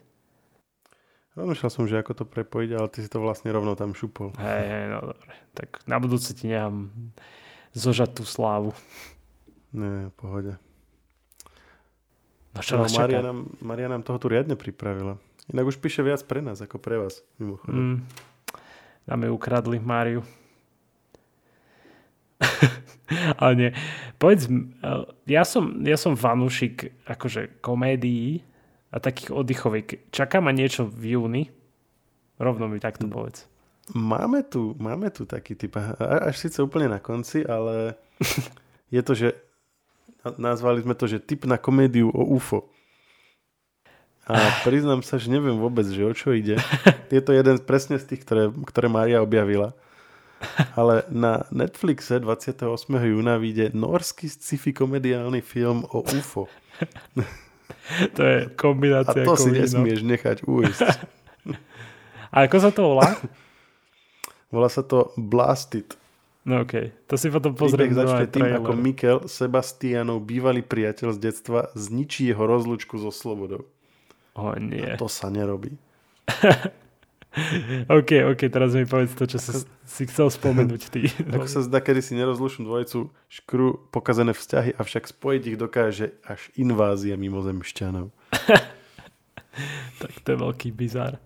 [1.41, 4.37] Rozmýšľal som, že ako to prepojiť, ale ty si to vlastne rovno tam šupol.
[4.37, 5.33] Hej, hej, no dobre.
[5.57, 6.93] Tak na budúce ti nechám
[7.73, 8.77] zožať tú slávu.
[9.73, 10.59] Nie, pohode.
[12.51, 15.23] No čo no, nás Maria nám, Maria nám toho tu riadne pripravila.
[15.55, 17.79] Inak už píše viac pre nás ako pre vás, mimochodom.
[17.79, 17.99] Mm.
[19.07, 20.23] Nám ju ukradli Máriu.
[23.41, 23.71] Ale nie.
[24.21, 28.45] Povedz, eh, ja som, ja som fanúšik akože komédií
[28.93, 30.13] a takých oddychoviek.
[30.13, 31.43] Čaká ma niečo v júni?
[32.37, 33.49] Rovno mi takto povedz.
[33.97, 37.97] Máme tu, máme tu taký typ, až síce úplne na konci, ale
[38.95, 39.29] je to, že
[40.37, 42.69] nazvali sme to, že typ na komédiu o UFO.
[44.31, 46.55] A priznám sa, že neviem vôbec, že o čo ide.
[47.11, 49.75] Je to jeden presne z tých, ktoré, ktoré Mária objavila.
[50.77, 52.65] Ale na Netflixe 28.
[52.89, 56.49] júna vyjde norský sci-fi komediálny film o UFO.
[58.15, 59.23] To je kombinácia.
[59.23, 60.91] A to si nesmieš nechať ujsť.
[62.35, 63.09] A ako sa to volá?
[64.55, 65.95] Volá sa to Blasted.
[66.43, 67.07] No okej, okay.
[67.07, 67.91] to si potom pozriem.
[67.91, 73.63] Príbeh začne tým, ako Mikel Sebastianov, bývalý priateľ z detstva, zničí jeho rozlučku so slobodou.
[74.35, 74.83] O nie.
[74.83, 75.79] A to sa nerobí.
[77.99, 81.07] OK, OK, teraz mi povedz to, čo si, si chcel spomenúť ty.
[81.35, 86.51] Ako sa zdá, kedy si nerozlušnú dvojicu škru pokazené vzťahy, avšak spojiť ich dokáže až
[86.59, 88.11] invázia mimozemšťanov.
[90.03, 91.23] tak to je veľký bizar.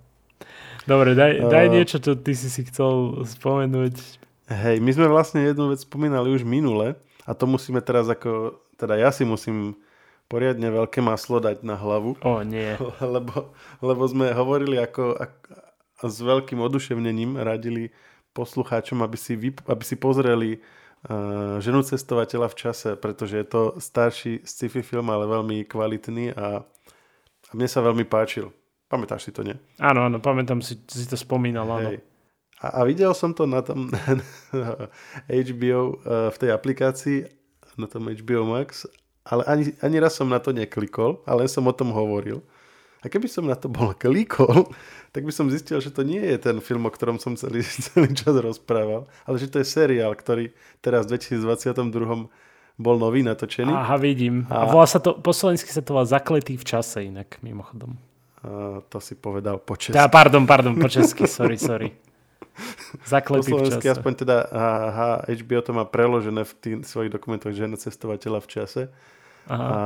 [0.85, 4.21] Dobre, daj, uh, daj niečo, čo ty si si chcel spomenúť.
[4.53, 9.01] Hej, my sme vlastne jednu vec spomínali už minule a to musíme teraz ako, teda
[9.01, 9.81] ja si musím
[10.29, 12.21] poriadne veľké maslo dať na hlavu.
[12.21, 12.77] O, nie.
[13.01, 15.65] Lebo, lebo sme hovorili ako, ako
[16.05, 17.91] s veľkým oduševnením radili
[18.35, 23.63] poslucháčom, aby si, vyp- aby si pozreli uh, ženu cestovateľa v čase, pretože je to
[23.79, 26.63] starší sci-fi film, ale veľmi kvalitný a,
[27.49, 28.51] a mne sa veľmi páčil.
[28.91, 29.57] Pamätáš si to, nie?
[29.81, 31.95] Áno, áno, pamätám si, si to spomínal, áno.
[31.95, 31.99] Hej.
[32.61, 33.91] A, a videl som to na tom
[35.49, 37.19] HBO uh, v tej aplikácii,
[37.75, 38.87] na tom HBO Max,
[39.25, 42.45] ale ani, ani raz som na to neklikol, ale som o tom hovoril.
[43.05, 44.73] A keby som na to bol klikol,
[45.13, 47.61] tak by som zistil, že to nie je ten film, o ktorom som celý,
[47.93, 52.33] celý čas rozprával, ale že to je seriál, ktorý teraz v 2022
[52.75, 53.71] bol nový natočený.
[53.71, 54.49] Aha, vidím.
[54.51, 57.95] A, a volá sa to, po slovensky sa to volá Zakletý v čase inak, mimochodom.
[58.43, 59.95] A to si povedal po česky.
[59.95, 61.95] Tá, pardon, pardon, po česky, sorry, sorry.
[63.07, 67.79] Zakletý po slovensky aspoň teda aha, HBO to má preložené v tých svojich dokumentoch žena
[67.79, 68.83] cestovateľa v čase.
[69.47, 69.63] Aha.
[69.63, 69.79] A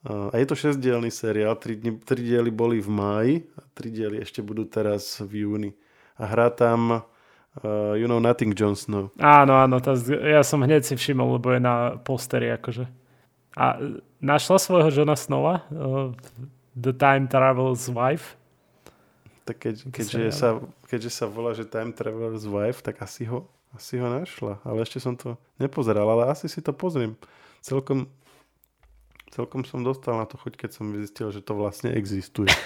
[0.00, 4.40] A je to šesťdielný seriál, tri, tri diely boli v máji a tri diely ešte
[4.40, 5.70] budú teraz v júni.
[6.16, 9.12] A hrá tam uh, you know Nothing Jon Snow.
[9.20, 9.92] Áno, áno, tá,
[10.24, 12.88] ja som hneď si všimol, lebo je na posteri akože.
[13.60, 13.76] A
[14.24, 15.68] našla svojho Johna Snowa?
[15.68, 16.16] Uh,
[16.72, 18.40] The Time Travel's Wife?
[19.44, 20.48] Tak keď, keďže, sa,
[20.88, 23.44] keďže sa volá, že Time Travel's Wife, tak asi ho,
[23.76, 24.64] asi ho našla.
[24.64, 27.18] Ale ešte som to nepozeral, ale asi si to pozriem.
[27.60, 28.08] Celkom
[29.30, 32.50] Celkom som dostal na to chuť, keď som zistil, že to vlastne existuje.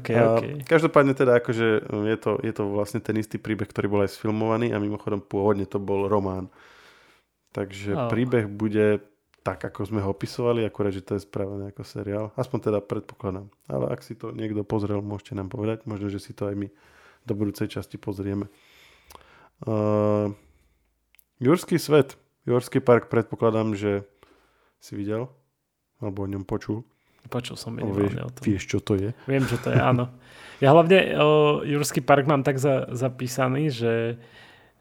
[0.00, 0.64] okay, okay.
[0.64, 4.16] Každopádne teda akože um, je to, je to vlastne ten istý príbeh, ktorý bol aj
[4.16, 6.48] sfilmovaný a mimochodom pôvodne to bol román.
[7.52, 8.08] Takže oh.
[8.08, 9.04] príbeh bude
[9.44, 12.24] tak, ako sme ho opisovali, akurát, že to je spravené ako seriál.
[12.36, 13.48] Aspoň teda predpokladám.
[13.68, 15.84] Ale ak si to niekto pozrel, môžete nám povedať.
[15.88, 16.68] Možno, že si to aj my
[17.24, 18.48] do budúcej časti pozrieme.
[19.64, 20.32] Uh,
[21.40, 22.20] Jurský svet.
[22.44, 24.04] Jurský park predpokladám, že
[24.80, 25.28] si videl?
[26.00, 26.82] Alebo o ňom počul?
[27.28, 28.42] Počul som minimálne vieš, o tom.
[28.42, 29.12] Vieš, čo to je?
[29.28, 30.08] Viem, čo to je, áno.
[30.58, 33.92] Ja hlavne o Jurský park mám tak za, zapísaný, že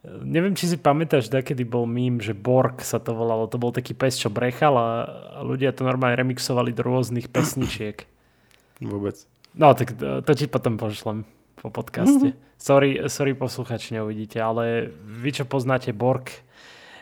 [0.03, 3.51] neviem, či si pamätáš, kedy bol mím, že Borg sa to volalo.
[3.51, 4.89] To bol taký pes, čo brechal a,
[5.35, 8.07] a ľudia to normálne remixovali do rôznych pesničiek.
[8.79, 9.19] Vôbec.
[9.59, 11.27] No, tak to, to ti potom pošlem
[11.59, 12.31] po podcaste.
[12.31, 12.47] Mm-hmm.
[12.59, 16.27] Sorry, sorry posluchači, neuvidíte, ale vy, čo poznáte Borg,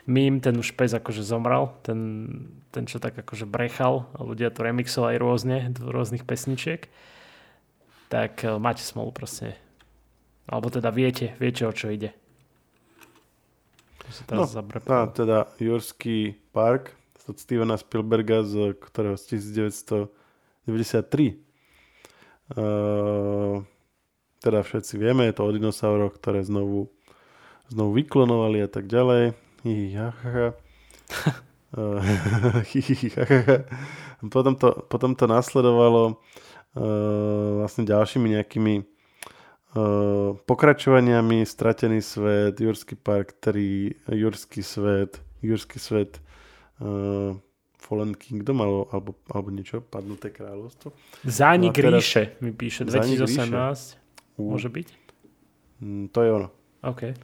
[0.07, 1.99] mím, ten už pes akože zomrel, ten,
[2.71, 6.87] ten čo tak akože brechal ľudia to remixovali rôzne do rôznych pesničiek,
[8.07, 9.59] tak uh, máte smolu proste.
[10.47, 12.15] Alebo teda viete, viete o čo ide.
[14.31, 14.47] no,
[14.87, 16.95] tá, teda Jurský park
[17.27, 21.35] od Stevena Spielberga, z ktorého z 1993.
[22.47, 23.67] Uh,
[24.39, 26.87] teda všetci vieme, je to o dinosauroch, ktoré znovu,
[27.67, 29.35] znovu vyklonovali a tak ďalej.
[34.33, 43.35] potom, to, potom to nasledovalo uh, vlastne ďalšími nejakými uh, pokračovaniami Stratený svet, Jurský park
[43.43, 46.23] 3, Jurský svet, Jurský svet
[46.79, 47.35] uh,
[47.77, 50.91] Fallen Kingdom alebo, alebo, alebo niečo, Padnuté kráľovstvo.
[51.23, 54.37] Zánik no ríše mi píše, 2018.
[54.37, 54.87] Môže byť?
[55.81, 56.49] Mm, to je ono.
[56.83, 57.15] OK.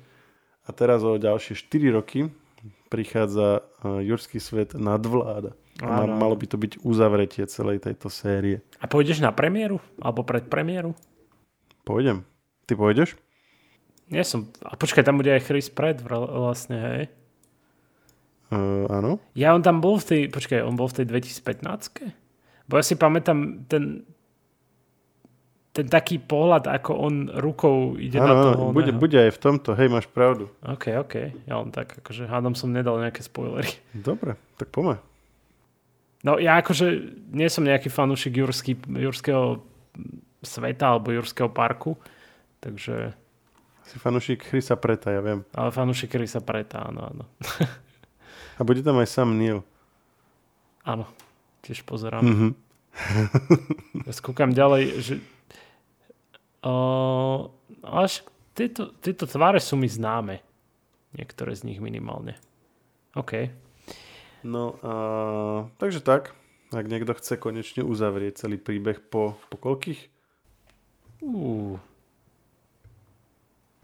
[0.63, 2.31] A teraz o ďalšie 4 roky
[2.87, 5.57] prichádza Jurský svet nadvláda.
[5.81, 8.61] A má, malo by to byť uzavretie celej tejto série.
[8.77, 9.81] A pôjdeš na premiéru?
[9.97, 10.93] Alebo pred premiéru?
[11.83, 12.23] Pôjdem.
[12.69, 13.17] Ty pôjdeš?
[14.07, 14.53] Nie som.
[14.61, 17.03] A počkaj, tam bude aj Chris Pratt vlastne, hej?
[18.53, 19.17] Uh, áno.
[19.33, 22.23] Ja on tam bol v tej, počkaj, on bol v tej 2015
[22.69, 24.05] Bo ja si pamätám ten,
[25.73, 28.63] ten taký pohľad, ako on rukou ide ano, na toho.
[28.69, 30.53] Bude, bude aj v tomto, hej, máš pravdu.
[30.61, 31.33] OK, OK.
[31.49, 33.73] Ja len tak, akože hádam som nedal nejaké spoilery.
[33.89, 35.01] Dobre, tak poďme.
[36.21, 39.65] No ja akože nie som nejaký fanúšik Jurský, Jurského
[40.45, 41.97] sveta alebo Jurského parku,
[42.61, 43.17] takže...
[43.83, 45.41] Si fanúšik Chrisa Preta, ja viem.
[45.57, 47.23] Ale fanúšik Chrisa Preta, áno, áno.
[48.55, 49.65] A bude tam aj Sam Neill.
[50.85, 51.09] Áno,
[51.65, 52.21] tiež pozerám.
[52.21, 52.51] Mm-hmm.
[54.05, 55.13] ja skúkam ďalej, že
[56.63, 57.51] Uh,
[57.83, 58.23] až
[58.55, 60.39] tieto, tieto tváre sú mi známe.
[61.13, 62.39] Niektoré z nich minimálne.
[63.13, 63.51] OK.
[64.47, 64.93] No a
[65.77, 66.31] takže tak.
[66.73, 70.09] Ak niekto chce konečne uzavrieť celý príbeh po, po koľkých?
[71.21, 71.77] Uh.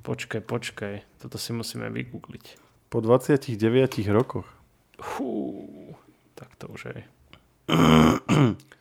[0.01, 0.95] Počkaj, počkaj.
[1.21, 2.57] Toto si musíme vygoogliť.
[2.89, 3.59] Po 29
[4.09, 4.47] rokoch.
[4.97, 5.93] Fú,
[6.33, 7.03] tak to už je.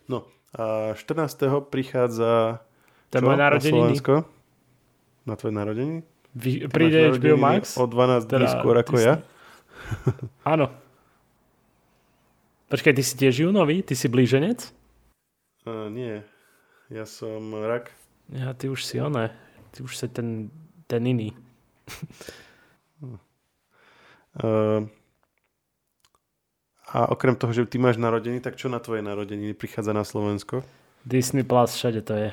[0.09, 0.25] No
[0.57, 1.69] a 14.
[1.69, 2.65] prichádza
[3.17, 3.95] je moje narodeniny.
[5.25, 6.01] Na tvoje narodeniny?
[6.37, 7.73] Vy, príde HBO Max?
[7.73, 9.25] O 12 dní teda, skôr ako ja?
[10.45, 10.69] Áno.
[12.69, 13.81] Počkaj, ty si tiež júnový?
[13.81, 14.69] Ty si blíženec?
[15.65, 16.21] Uh, nie.
[16.93, 17.89] Ja som rak.
[18.29, 19.33] Ja, ty už si oné.
[19.73, 20.53] Ty už si ten,
[20.85, 21.33] ten iný.
[24.37, 24.85] uh,
[26.89, 30.61] a okrem toho, že ty máš narodeniny, tak čo na tvoje narodeniny prichádza na Slovensko?
[31.05, 32.29] Disney Plus, všade to je.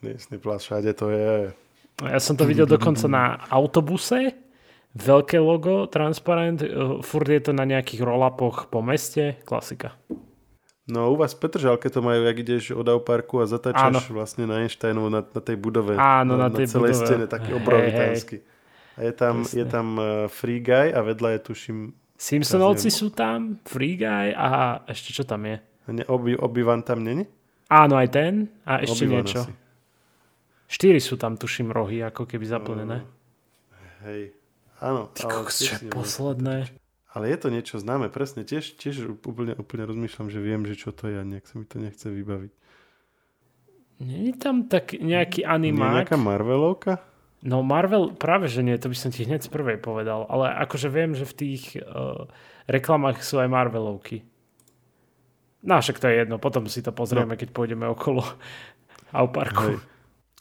[0.00, 1.52] Disney Plus, všade to je.
[2.00, 4.32] Ja som to videl dokonca na autobuse,
[4.96, 6.68] veľké logo, transparent, e,
[7.04, 9.94] furt je to na nejakých rolapoch po meste, klasika.
[10.90, 14.16] No u vás v Petržalke to majú, jak ideš od Auparku a zatáčaš Áno.
[14.18, 15.94] vlastne na Einsteinu na, na tej budove.
[15.94, 17.06] Áno, na, na, na tej celej budove.
[17.06, 18.42] stene, taký obrovitánsky.
[18.98, 21.78] A je tam, je tam uh, Free Guy a vedľa je tuším...
[22.18, 25.62] Simpsonovci sú tam, Free Guy a ešte čo tam je?
[25.88, 27.24] Ne, obi, Obi-Wan tam není?
[27.70, 29.40] Áno, aj ten a ešte Obi-Wan niečo.
[29.46, 29.52] Asi.
[30.70, 33.02] Štyri sú tam, tuším, rohy, ako keby zaplnené.
[33.02, 33.10] Uh,
[34.06, 34.22] hej.
[34.78, 35.10] Áno.
[35.10, 36.70] Ty kokos, čo je posledné?
[37.10, 38.46] Ale je to niečo známe, presne.
[38.46, 41.66] Tiež, tiež úplne, úplne rozmýšľam, že viem, že čo to je a nejak sa mi
[41.66, 42.52] to nechce vybaviť.
[44.00, 45.90] Nie je tam tak nejaký animák?
[45.90, 47.02] Nie nejaká Marvelovka?
[47.42, 50.24] No Marvel práve, že nie, to by som ti hneď z prvej povedal.
[50.30, 52.30] Ale akože viem, že v tých uh,
[52.70, 54.22] reklamách sú aj Marvelovky.
[55.60, 57.40] No však to je jedno, potom si to pozrieme, no.
[57.40, 58.22] keď pôjdeme okolo
[59.18, 59.76] Auparku.
[59.76, 59.99] Hej.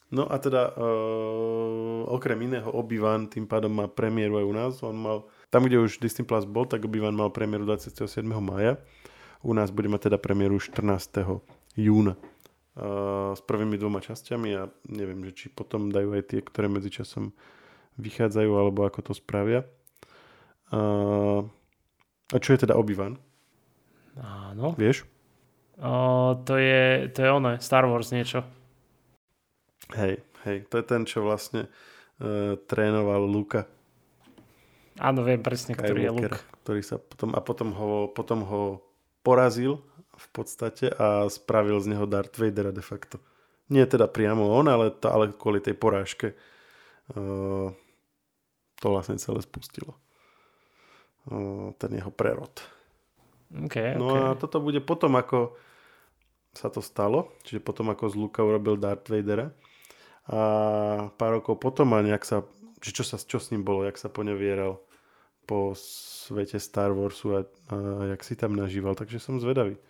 [0.10, 4.74] No a teda uh, okrem iného Obi-Wan tým pádom má premiéru aj u nás.
[4.82, 8.26] On mal, tam, kde už Disney Plus bol, tak Obi-Wan mal premiéru 27.
[8.42, 8.82] maja.
[9.46, 10.82] U nás bude mať teda premiéru 14.
[11.78, 16.66] júna uh, s prvými dvoma časťami a neviem, že či potom dajú aj tie, ktoré
[16.66, 17.30] medzičasom
[18.02, 19.62] vychádzajú, alebo ako to spravia.
[20.74, 21.46] Uh,
[22.34, 23.22] a čo je teda Obi-Wan?
[24.18, 24.74] Áno.
[24.74, 25.06] Vieš?
[25.80, 28.44] O, to, je, to je ono, Star Wars niečo.
[29.90, 31.66] Hej, hej, to je ten, čo vlastne
[32.22, 33.66] uh, trénoval Luka.
[35.02, 36.38] Áno, viem presne, ktorý je Luke.
[36.62, 38.62] Ktorý sa potom, a potom ho, potom ho
[39.26, 39.82] porazil
[40.14, 43.18] v podstate a spravil z neho Darth Vadera de facto.
[43.72, 46.38] Nie teda priamo on, ale, to, ale kvôli tej porážke
[47.18, 47.74] uh,
[48.78, 49.98] to vlastne celé spustilo.
[51.26, 52.54] Uh, ten jeho prerod.
[53.50, 54.22] Okay, no okay.
[54.22, 55.58] a toto bude potom, ako
[56.54, 59.50] sa to stalo, čiže potom, ako z Luka urobil Darth Vadera
[60.30, 60.42] a
[61.18, 62.46] pár rokov potom a nejak sa,
[62.78, 64.78] že čo, sa, čo s ním bolo, jak sa ponevieral
[65.50, 67.42] po svete Star Warsu a,
[67.74, 67.76] a
[68.14, 69.82] jak si tam nažíval, takže som zvedavý,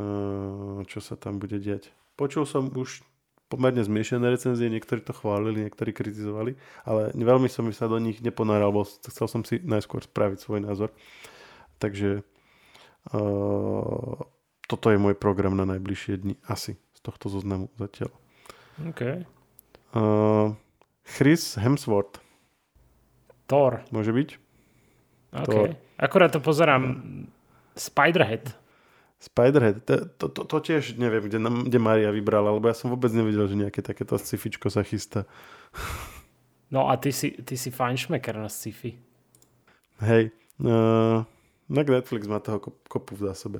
[0.00, 1.92] a, čo sa tam bude diať.
[2.16, 3.04] Počul som už
[3.52, 6.56] pomerne zmiešané recenzie, niektorí to chválili, niektorí kritizovali,
[6.88, 10.88] ale veľmi som sa do nich neponáral, bo chcel som si najskôr spraviť svoj názor.
[11.76, 12.24] Takže
[13.12, 14.16] Uh,
[14.64, 16.40] toto je môj program na najbližšie dni.
[16.48, 18.08] Asi z tohto zoznamu zatiaľ.
[18.82, 19.22] OK.
[19.94, 20.54] Uh,
[21.06, 22.18] Chris Hemsworth.
[23.46, 23.86] Thor.
[23.94, 24.28] Môže byť?
[25.34, 25.46] OK.
[25.46, 25.68] Thor.
[25.94, 26.82] Akurát to pozerám
[27.78, 28.54] Spiderhead.
[29.22, 29.86] Spiderhead.
[29.86, 33.46] To, to, to, to tiež neviem, kde, kde Maria vybrala, lebo ja som vôbec nevedel,
[33.46, 35.24] že nejaké takéto sci-fičko sa chystá.
[36.74, 38.98] No a ty si, ty si fajnšmeker na sci-fi.
[40.02, 40.34] Hej.
[40.58, 41.22] Uh,
[41.70, 42.58] Netflix má toho
[42.90, 43.58] kopu v zásobe.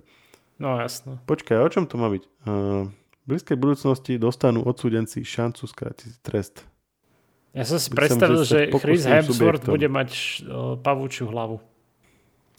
[0.59, 1.19] No jasno.
[1.27, 2.25] Počkaj, o čom to má byť?
[2.47, 2.91] Uh,
[3.25, 6.69] v blízkej budúcnosti dostanú odsúdenci šancu skrátiť trest.
[7.57, 11.57] Ja som si predstavil, že, že Chris Hemsworth bude mať uh, pavúčiu hlavu.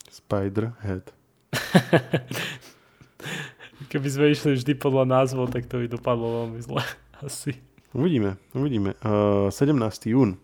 [0.09, 1.13] Spider-Head.
[3.91, 6.81] Keby sme išli vždy podľa názvov, tak to by dopadlo veľmi zle.
[7.25, 7.61] Asi.
[7.93, 8.97] Uvidíme, uvidíme.
[9.05, 10.15] Uh, 17.
[10.15, 10.41] jún.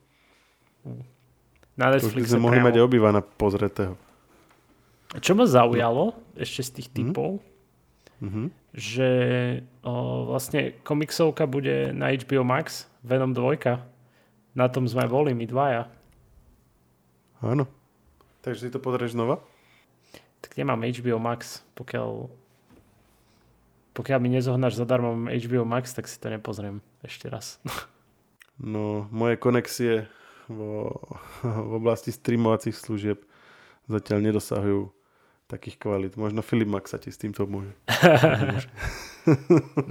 [1.74, 3.98] Na Netflixe to sme mohli mať obývaná pozretého.
[5.18, 6.96] Čo ma zaujalo ešte z tých mhm.
[6.96, 7.30] typov,
[8.22, 8.61] mm-hmm.
[8.72, 9.10] Že
[9.84, 13.80] o, vlastne komiksovka bude na HBO Max, Venom 2.
[14.56, 15.88] Na tom sme boli my dvaja.
[17.44, 17.68] Áno.
[18.42, 19.40] Takže si to pozrieš znova?
[20.42, 22.32] Tak nemám HBO Max, pokiaľ
[23.92, 27.60] pokiaľ mi nezohnáš zadarmo HBO Max, tak si to nepozriem ešte raz.
[28.62, 30.06] No, moje konexie
[30.46, 31.02] vo,
[31.42, 33.26] v oblasti streamovacích služieb
[33.90, 34.94] zatiaľ nedosahujú
[35.52, 36.16] takých kvalít.
[36.16, 37.76] Možno Filip Max sa ti s týmto môže.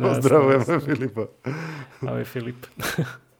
[0.00, 1.24] no, Pozdravujeme Filipa.
[2.00, 2.64] Ahoj Filip.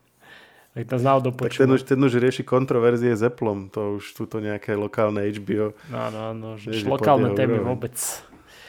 [0.70, 3.66] Tak nás náhodou tak ten už, ten už rieši kontroverzie s Applom.
[3.74, 5.74] To už sú to nejaké lokálne HBO.
[5.90, 7.98] Áno, áno, už lokálne témy vôbec.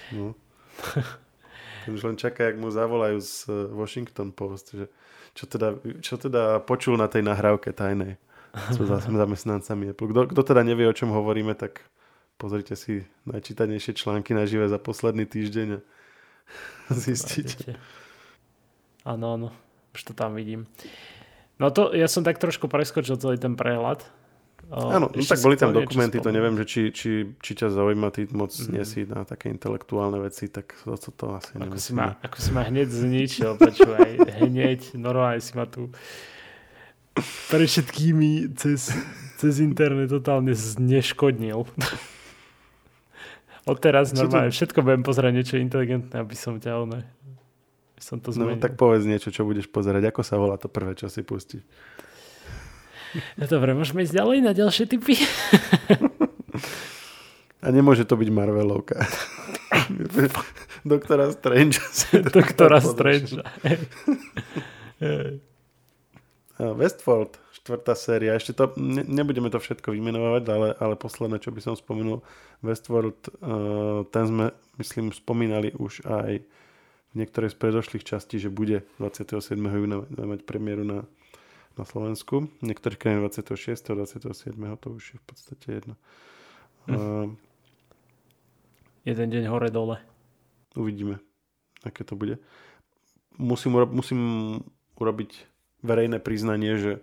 [0.10, 0.34] No.
[1.86, 4.90] ten už len čaká, jak mu zavolajú z eh, Washington Post, že
[5.38, 8.18] čo teda, čo teda počul na tej nahrávke tajnej
[8.52, 10.12] s zamestnancami Apple.
[10.12, 11.86] Kto, kto teda nevie, o čom hovoríme, tak
[12.42, 15.80] Pozrite si najčítanejšie články na živé za posledný týždeň a
[17.06, 17.78] zistíte.
[19.06, 19.48] Áno, áno,
[19.94, 20.66] už to tam vidím.
[21.62, 24.02] No to, ja som tak trošku preskočil celý ten prehľad.
[24.74, 28.26] Áno, no tak boli tam dokumenty, to neviem, že či, či, či ťa zaujíma, ty
[28.34, 28.74] moc mm.
[28.74, 32.38] nie si na také intelektuálne veci, tak to, to, to asi ako si, ma, ako
[32.42, 34.10] si ma hneď zničil, počúvaj,
[34.48, 35.94] hneď, normálne si ma tu
[37.52, 38.96] pre všetkými cez,
[39.38, 41.70] cez internet totálne zneškodnil.
[43.70, 44.58] Odteraz normálne to...
[44.58, 47.06] všetko budem pozerať niečo inteligentné, aby som ťa ono...
[48.02, 50.10] Som to No tak povedz niečo, čo budeš pozerať.
[50.10, 51.62] Ako sa volá to prvé, čo si pustíš?
[53.38, 55.20] No dobre, môžeme ísť ďalej na ďalšie typy.
[57.62, 59.06] A nemôže to byť Marvelovka.
[60.82, 61.78] Doktora Strange.
[62.34, 63.38] Doktora Strange.
[66.58, 68.34] Westworld štvrtá séria.
[68.34, 72.26] Ešte to, ne, nebudeme to všetko vymenovať, ale, ale posledné, čo by som spomenul,
[72.66, 74.46] Westworld, uh, ten sme,
[74.82, 79.54] myslím, spomínali už aj v niektorej z predošlých častí, že bude 27.
[79.62, 81.06] júna mať premiéru na,
[81.78, 82.50] na Slovensku.
[82.66, 83.94] Niektorých krajín 26.
[83.94, 84.58] 27.
[84.82, 85.96] to už je v podstate jedno.
[86.90, 87.30] Uh,
[89.06, 90.02] Jeden deň hore-dole.
[90.74, 91.22] Uvidíme,
[91.86, 92.42] aké to bude.
[93.38, 94.22] Musím, musím
[94.98, 95.46] urobiť
[95.82, 97.02] verejné priznanie, že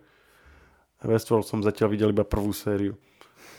[1.03, 2.99] Westworld som zatiaľ videl iba prvú sériu.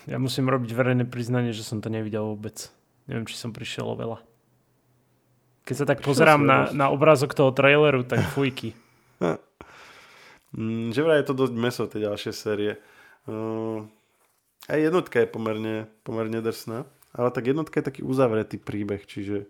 [0.10, 2.68] Ja musím robiť verejné priznanie, že som to nevidel vôbec.
[3.08, 4.20] Neviem, či som prišiel o veľa.
[5.64, 8.76] Keď sa tak pozerám na, na obrázok toho traileru, tak fujky.
[10.50, 12.82] Mm, že vraj je to dosť meso, tie ďalšie série.
[13.30, 13.86] Uh,
[14.66, 19.46] aj jednotka je pomerne, pomerne drsná, ale tak jednotka je taký uzavretý príbeh, čiže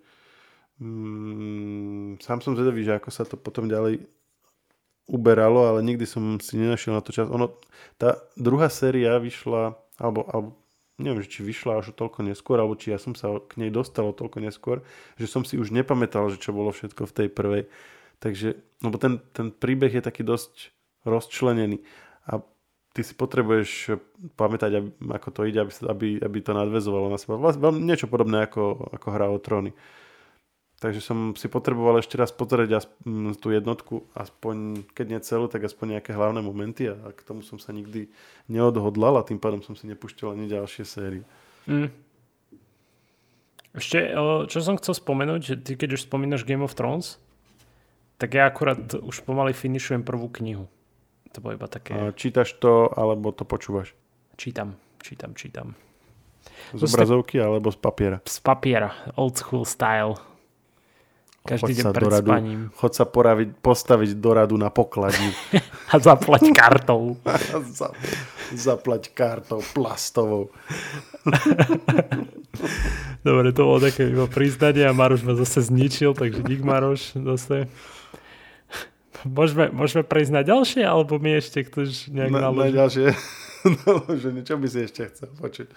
[0.84, 4.04] um, sám som zvedavý, že ako sa to potom ďalej
[5.10, 7.26] uberalo, ale nikdy som si nenašiel na to čas.
[7.34, 7.58] Ono,
[7.98, 10.50] tá druhá séria vyšla, alebo, alebo
[11.02, 14.38] neviem, či vyšla až toľko neskôr, alebo či ja som sa k nej dostal toľko
[14.44, 14.86] neskôr,
[15.18, 17.64] že som si už nepamätal, že čo bolo všetko v tej prvej.
[18.20, 20.76] Takže, lebo ten, ten príbeh je taký dosť
[21.08, 21.82] rozčlenený
[22.28, 22.44] a
[22.92, 23.96] ty si potrebuješ
[24.36, 27.40] pamätať, aby, ako to ide, aby, aby, aby to nadvezovalo na seba.
[27.40, 29.72] Vlastne niečo podobné ako, ako hra o tróny.
[30.80, 32.88] Takže som si potreboval ešte raz pozrieť
[33.44, 37.60] tú jednotku, aspoň keď nie celú, tak aspoň nejaké hlavné momenty a k tomu som
[37.60, 38.08] sa nikdy
[38.48, 41.28] neodhodlal a tým pádom som si nepúšťal ani ďalšie série.
[41.68, 41.92] Mm.
[43.76, 44.16] Ešte,
[44.48, 47.20] čo som chcel spomenúť, že ty keď už spomínaš Game of Thrones,
[48.16, 50.72] tak ja akurát už pomaly finišujem prvú knihu.
[51.36, 52.16] To bolo iba také...
[52.16, 53.92] Čítaš to, alebo to počúvaš?
[54.40, 55.76] Čítam, čítam, čítam.
[56.72, 58.18] Z obrazovky, alebo z papiera?
[58.24, 60.16] Z papiera, old school style.
[61.50, 62.62] Každý deň pred radu, spaním.
[62.78, 65.34] Chod sa poraviť, postaviť do radu na pokladni.
[65.94, 67.18] a zaplať kartou.
[68.70, 70.54] zaplať kartou plastovou.
[73.26, 77.66] Dobre, to bolo také iba priznanie a Maroš ma zase zničil, takže dík Maroš zase.
[79.26, 82.72] Môžeme, môžeme prejsť na ďalšie, alebo mi ešte chceš nejak na, naložiť?
[82.72, 83.08] Na ďalšie
[83.84, 84.40] naložené.
[84.46, 85.68] Čo by si ešte chcel počuť?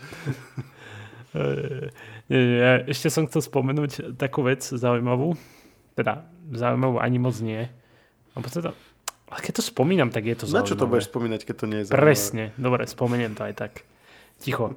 [2.29, 5.35] Nie, nie, ja ešte som chcel spomenúť takú vec zaujímavú.
[5.93, 7.69] Teda zaujímavú ani moc nie.
[8.33, 8.71] Lebo teda,
[9.29, 10.65] ale keď to spomínam, tak je to zaujímavé.
[10.65, 12.05] Na čo to budeš spomínať, keď to nie je zaujímavé?
[12.05, 12.45] Presne.
[12.57, 13.73] Dobre, spomeniem to aj tak.
[14.41, 14.75] Ticho.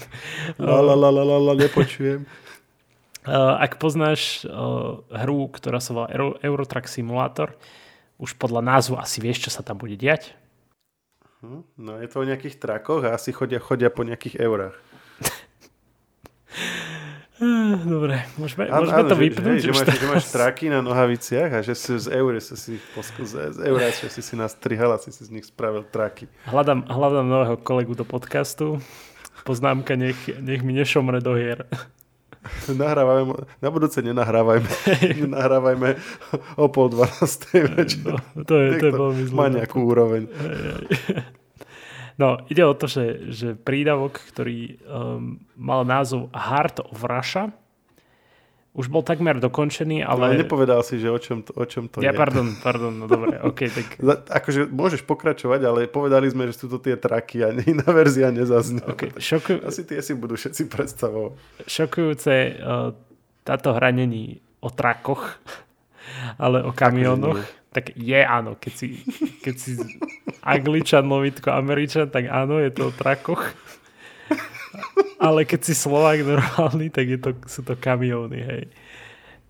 [0.62, 2.24] la, la, la, la, la, la, nepočujem.
[3.64, 7.54] Ak poznáš uh, hru, ktorá sa volá Euro, Eurotrack Simulator,
[8.18, 10.34] už podľa názvu asi vieš, čo sa tam bude diať?
[11.42, 14.74] Hm, no je to o nejakých trakoch a asi chodia, chodia po nejakých eurách.
[17.82, 19.58] Dobre, môžeme, a, môžeme áno, to vypnúť.
[19.58, 23.58] Že, že, máš, že máš traky na nohaviciach a že si z eur, si z,
[23.66, 26.30] eura, že si si nastrihal a si si z nich spravil traky.
[26.46, 28.78] Hľadám, hľadám nového kolegu do podcastu.
[29.42, 31.66] Poznámka, nech, nech mi nešomre do hier.
[32.70, 34.70] Nahrávajme, na budúce nenahrávajme.
[35.26, 35.88] nenahrávajme
[36.58, 38.22] o pol dvanástej večer.
[38.38, 39.38] No, to je, to je veľmi zlé.
[39.38, 40.30] Má nejakú úroveň.
[42.22, 47.50] No, ide o to, že, že prídavok, ktorý um, mal názov Heart of Russia,
[48.72, 50.32] už bol takmer dokončený, ale...
[50.32, 52.16] No, nepovedal si, že o čom to, o čom to ja, je.
[52.16, 53.86] pardon, pardon, no dobre, ok, tak...
[54.30, 58.94] Akože môžeš pokračovať, ale povedali sme, že sú to tie traky a iná verzia nezaznela.
[58.94, 59.58] Okay, šoku...
[59.66, 61.36] Asi tie si budú všetci predstavovať.
[61.66, 62.94] Šokujúce, uh,
[63.42, 65.42] táto hra není o trakoch,
[66.36, 67.40] ale o kamionoch.
[67.72, 69.00] Tak je áno, keď si,
[69.40, 69.80] keď si
[70.44, 73.56] angličan, lovitko američan, tak áno, je to o trakoch.
[75.16, 78.62] Ale keď si Slovák normálny, tak je to, sú to kamióny, hej.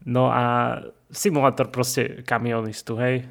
[0.06, 0.78] No a
[1.10, 3.26] simulátor proste kamionistu, hej.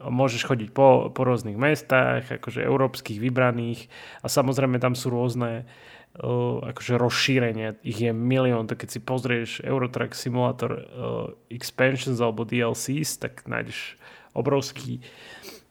[0.00, 3.86] Môžeš chodiť po, po rôznych mestách, akože európskych vybraných
[4.24, 7.78] a samozrejme tam sú rôzne uh, akože rozšírenie.
[7.86, 10.82] Ich je milión, tak keď si pozrieš Eurotrack Simulator uh,
[11.52, 13.94] Expansions alebo DLCs, tak nájdeš
[14.34, 15.02] obrovský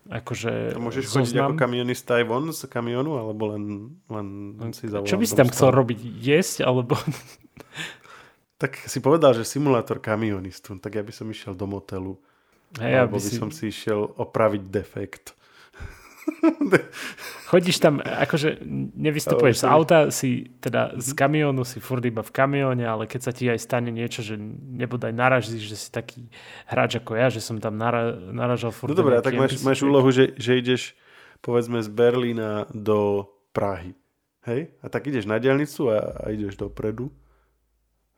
[0.09, 4.89] akože to môžeš chodiť ako kamionista aj von z kamionu, alebo len, len, len si
[4.89, 5.05] zavolám.
[5.05, 5.99] Čo by si tam chcel robiť?
[6.01, 6.97] Jesť, alebo...
[8.61, 12.17] tak si povedal, že simulátor kamionistu, tak ja by som išiel do motelu.
[12.77, 13.37] Hey, alebo by si...
[13.37, 15.37] som si išiel opraviť defekt.
[17.51, 18.61] Chodíš tam, akože
[18.93, 23.31] nevystupuješ z auta, si teda z kamiónu, si furt iba v kamióne, ale keď sa
[23.33, 24.37] ti aj stane niečo, že
[24.77, 26.29] nebodaj naražíš, že si taký
[26.69, 28.93] hráč ako ja, že som tam nara, naražal furt.
[28.93, 30.93] No dobré, tak máš, máš úlohu, že, že ideš
[31.41, 33.25] povedzme z Berlína do
[33.55, 33.97] Prahy.
[34.45, 34.73] Hej?
[34.83, 37.09] A tak ideš na diálnicu a, a ideš dopredu.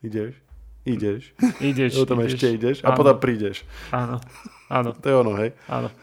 [0.02, 0.34] Ideš.
[0.82, 1.38] Ideš.
[1.62, 1.92] Ideš.
[1.94, 2.34] Potom ideš.
[2.34, 2.98] ešte ideš a áno.
[2.98, 3.62] potom prídeš.
[3.94, 4.18] Áno.
[4.66, 4.90] Áno.
[4.98, 5.54] To je ono, hej?
[5.70, 5.94] Áno.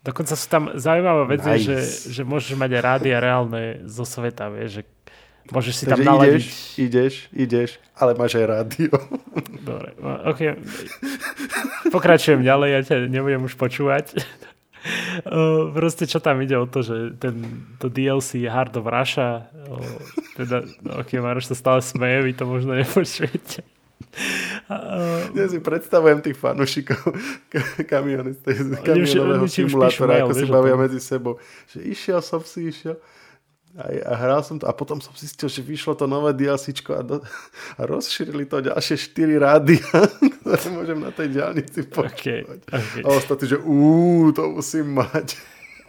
[0.00, 1.64] Dokonca sú tam zaujímavé veci, nice.
[1.68, 1.76] že,
[2.08, 4.82] že môžeš mať aj rádia reálne zo sveta, vieš, že
[5.52, 6.32] môžeš si Takže tam naladiť.
[6.32, 6.46] ideš,
[6.80, 8.96] ideš, ideš, ale máš aj rádio.
[9.60, 9.92] Dobre,
[10.24, 10.40] ok.
[11.92, 14.16] Pokračujem ďalej, ja ťa nebudem už počúvať.
[15.28, 20.00] Uh, proste čo tam ide o to, že ten, to DLC Hard of Russia, uh,
[20.40, 20.64] teda,
[21.04, 23.60] ok, Maroš sa stále smeje, vy to možno nepočujete.
[25.34, 27.14] Ja si predstavujem tých fanúšikov
[27.92, 31.38] kamionistov kamionového simulátora, ako si bavia medzi sebou.
[31.70, 32.98] Že išiel som si, išiel
[33.78, 37.02] a, a hral som to a potom som zistil, že vyšlo to nové DLCčko a,
[37.06, 37.16] do,
[37.78, 39.78] a rozšírili to ďalšie 4 rády,
[40.42, 42.66] ktoré môžem na tej diálnici počúvať.
[42.66, 43.02] Okay, okay.
[43.06, 45.38] A ostatní, že úúú, to musím mať.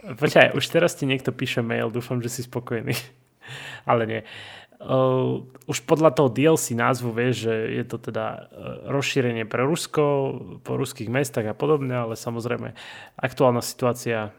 [0.02, 2.94] Počkaj, už teraz ti niekto píše mail, dúfam, že si spokojný.
[3.90, 4.20] Ale nie.
[4.22, 4.61] Uh,
[5.70, 10.04] už podľa toho DLC názvu vieš, že je to teda uh, rozšírenie pre Rusko,
[10.66, 12.74] po ruských mestách a podobne, ale samozrejme
[13.14, 14.34] aktuálna situácia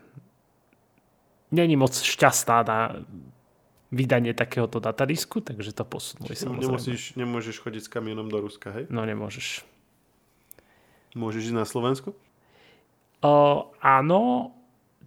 [1.54, 2.80] není moc šťastná na
[3.94, 6.66] vydanie takéhoto datadisku, takže to posunuli samozrejme.
[6.66, 8.90] Nemusíš, nemôžeš chodiť s kamionom do Ruska, hej?
[8.90, 9.62] No nemôžeš.
[11.14, 12.18] Môžeš ísť na Slovensku?
[13.22, 14.52] Uh, áno,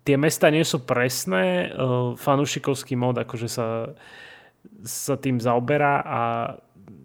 [0.07, 1.75] tie mesta nie sú presné.
[1.75, 3.93] Uh, fanúšikovský mod akože sa,
[4.85, 6.21] sa tým zaoberá a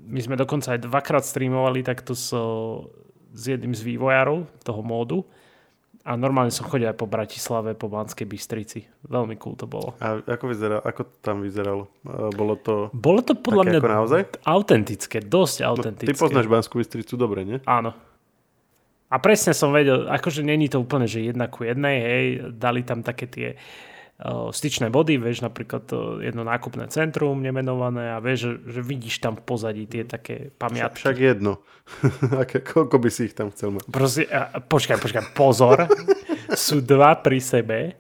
[0.06, 2.44] my sme dokonca aj dvakrát streamovali takto so,
[3.32, 5.24] s jedným z vývojárov toho módu
[6.02, 8.90] a normálne som chodil aj po Bratislave, po Banskej Bystrici.
[9.06, 9.94] Veľmi cool to bolo.
[10.02, 11.86] A ako, vyzerá, ako to tam vyzeralo?
[12.34, 14.22] Bolo to, bolo to podľa mňa ako naozaj?
[14.50, 16.10] autentické, dosť autentické.
[16.10, 17.58] No, ty poznáš Banskú Bystricu dobre, nie?
[17.70, 17.94] Áno.
[19.12, 23.06] A presne som vedel, akože není to úplne, že jedna ku jednej, hej, dali tam
[23.06, 23.48] také tie
[24.54, 29.42] styčné body, vieš, napríklad to jedno nákupné centrum nemenované a vieš, že, vidíš tam v
[29.42, 31.02] pozadí tie také pamiatky.
[31.02, 31.66] Však jedno.
[32.42, 33.90] Aké, koľko by si ich tam chcel mať?
[33.90, 34.30] Proste,
[34.70, 35.90] počkaj, počkaj, pozor.
[36.54, 37.98] sú dva pri sebe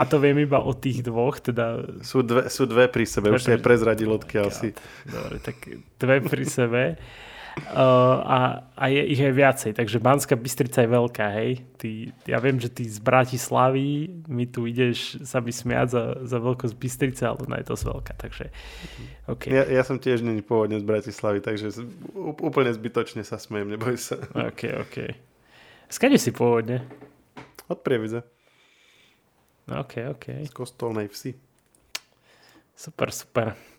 [0.00, 1.84] a to viem iba o tých dvoch, teda...
[2.00, 4.72] Sú dve, sú dve pri sebe, už si aj prezradil odkiaľ si.
[5.04, 5.60] Dobre, tak
[6.00, 6.82] dve pri sebe
[7.70, 11.62] a, a je ich aj viacej, takže Banská Bystrica je veľká, hej.
[11.76, 11.90] Ty,
[12.26, 17.22] ja viem, že ty z Bratislavy mi tu ideš sa vysmiať za, za veľkosť Bystrice,
[17.26, 18.44] ale ona je dosť veľká, takže
[19.30, 19.50] okay.
[19.54, 21.70] ja, ja som tiež není pôvodne z Bratislavy, takže
[22.16, 24.18] úplne zbytočne sa smejem, neboj sa.
[24.34, 24.96] OK, OK.
[25.90, 26.86] Skade si pôvodne?
[27.70, 28.26] Od Prievidze.
[29.70, 30.26] OK, OK.
[30.46, 31.34] Z kostolnej vsi.
[32.74, 33.69] Super, super.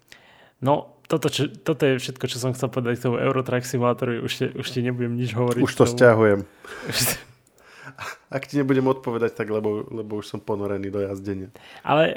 [0.61, 4.23] No, toto, čo, toto je všetko, čo som chcel povedať k tomu Eurotrack Simulatoru.
[4.23, 5.59] Už, te, už ti nebudem nič hovoriť.
[5.59, 6.47] Už to stiahujem.
[8.35, 11.51] Ak ti nebudem odpovedať, tak lebo, lebo už som ponorený do jazdenia.
[11.83, 12.15] Ale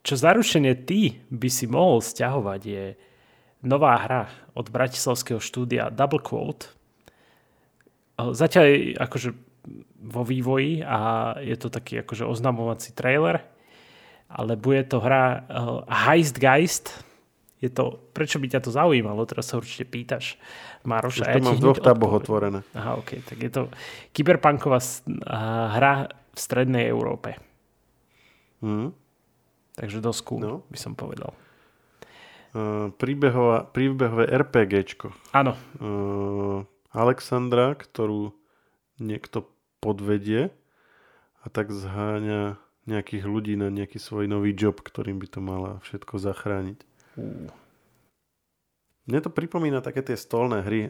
[0.00, 2.84] čo zaručenie ty by si mohol stiahovať je
[3.60, 4.24] nová hra
[4.56, 6.72] od bratislavského štúdia Double Quote.
[8.16, 9.30] Zatiaľ je akože
[10.00, 13.44] vo vývoji a je to taký akože oznamovací trailer
[14.30, 16.94] ale bude to hra uh, Heist Geist.
[17.60, 19.26] Je to, prečo by ťa to zaujímalo?
[19.28, 20.40] Teraz sa určite pýtaš.
[20.86, 22.64] Mároš, Už to ja mám v dvoch taboch otvorené.
[22.72, 23.20] Aha, ok.
[23.20, 23.62] Tak je to
[24.16, 27.36] kyberpunková uh, hra v strednej Európe.
[28.64, 28.96] Mm.
[29.76, 30.56] Takže dosť cool, no.
[30.72, 31.36] by som povedal.
[32.56, 35.12] Uh, príbehová, príbehové RPGčko.
[35.36, 35.52] Áno.
[35.76, 36.64] Uh,
[36.96, 38.32] Alexandra, ktorú
[38.98, 39.46] niekto
[39.80, 40.52] podvedie
[41.40, 42.60] a tak zháňa
[42.90, 46.78] nejakých ľudí na nejaký svoj nový job, ktorým by to mala všetko zachrániť.
[47.14, 47.46] Uh.
[49.10, 50.86] Mne to pripomína také tie stolné hry,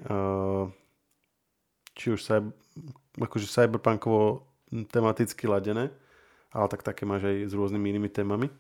[1.97, 2.53] či už cyber,
[3.17, 4.45] akože cyberpunkovo
[4.93, 5.89] tematicky ladené,
[6.53, 8.53] ale tak také máš aj s rôznymi inými témami.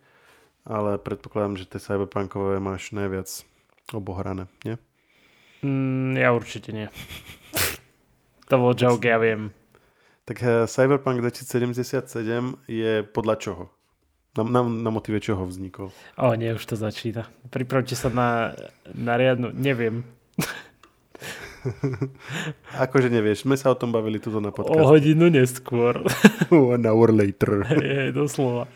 [0.64, 3.28] Ale predpokladám, že tie cyberpunkové máš najviac
[3.92, 4.76] obohrané, nie?
[5.60, 6.88] Mm, ja určite nie.
[8.48, 9.52] to bol joke, ja viem.
[10.30, 13.64] Tak eh, Cyberpunk 2077 je podľa čoho?
[14.38, 15.90] Na, na, na motive čoho vznikol?
[16.14, 17.26] O, nie, už to začína.
[17.50, 18.54] Pripravte sa na,
[18.94, 19.50] na riadnu...
[19.50, 20.06] Neviem.
[22.86, 24.78] akože nevieš, sme sa o tom bavili tuto na podcaste.
[24.78, 25.98] O hodinu neskôr.
[26.54, 27.66] One hour later.
[27.82, 28.70] Je, doslova.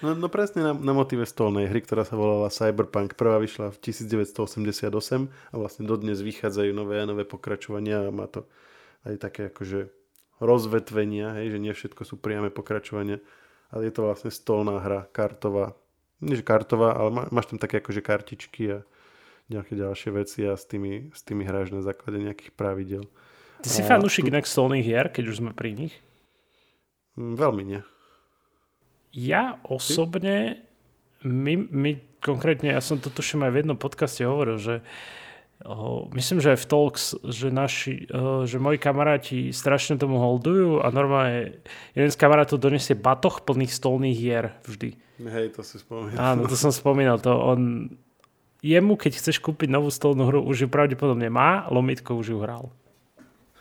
[0.00, 3.20] No, no presne na, na motive stolnej hry, ktorá sa volala Cyberpunk.
[3.20, 4.88] Prvá vyšla v 1988
[5.28, 8.48] a vlastne dodnes vychádzajú nové a nové pokračovania a má to
[9.04, 10.01] aj také akože
[10.40, 13.20] rozvetvenia, hej, že nie všetko sú priame pokračovania,
[13.72, 15.76] ale je to vlastne stolná hra, kartová.
[16.22, 18.78] Nie, že kartová, ale má, máš tam také akože kartičky a
[19.50, 23.04] nejaké ďalšie veci a s tými, s tými hráš na základe nejakých pravidel.
[23.62, 24.30] Ty si fanúšik tu...
[24.30, 25.94] inak stolných hier, keď už sme pri nich?
[27.18, 27.80] Mm, veľmi nie.
[29.12, 30.62] Ja osobne,
[31.20, 31.90] my, my
[32.24, 34.86] konkrétne, ja som to tuším aj v jednom podcaste hovoril, že uh,
[36.18, 38.10] myslím, že aj v Talks, že, naši,
[38.46, 41.62] že moji kamaráti strašne tomu holdujú a normálne
[41.94, 44.98] jeden z kamarátov donesie batoh plných stolných hier vždy.
[45.22, 46.18] Hej, to si spomínal.
[46.18, 47.22] Áno, to som spomínal.
[47.22, 47.94] To on,
[48.58, 52.74] jemu, keď chceš kúpiť novú stolnú hru, už ju pravdepodobne má, lomitko už ju hral.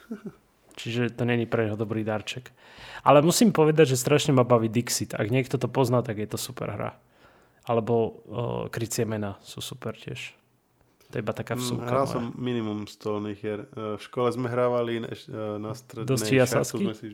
[0.79, 2.49] Čiže to není pre neho dobrý darček.
[3.05, 5.13] Ale musím povedať, že strašne ma baví Dixit.
[5.13, 6.97] Ak niekto to pozná, tak je to super hra.
[7.65, 8.13] Alebo uh,
[8.73, 10.40] Krycie mena sú super tiež.
[11.11, 11.85] To je iba taká Mm, vsúka.
[11.85, 13.67] Hral som minimum stolných hier.
[13.69, 15.19] E, V škole sme hrávali na, e,
[15.57, 16.81] na strednej Dosti jasasky?
[16.81, 17.07] Sme si,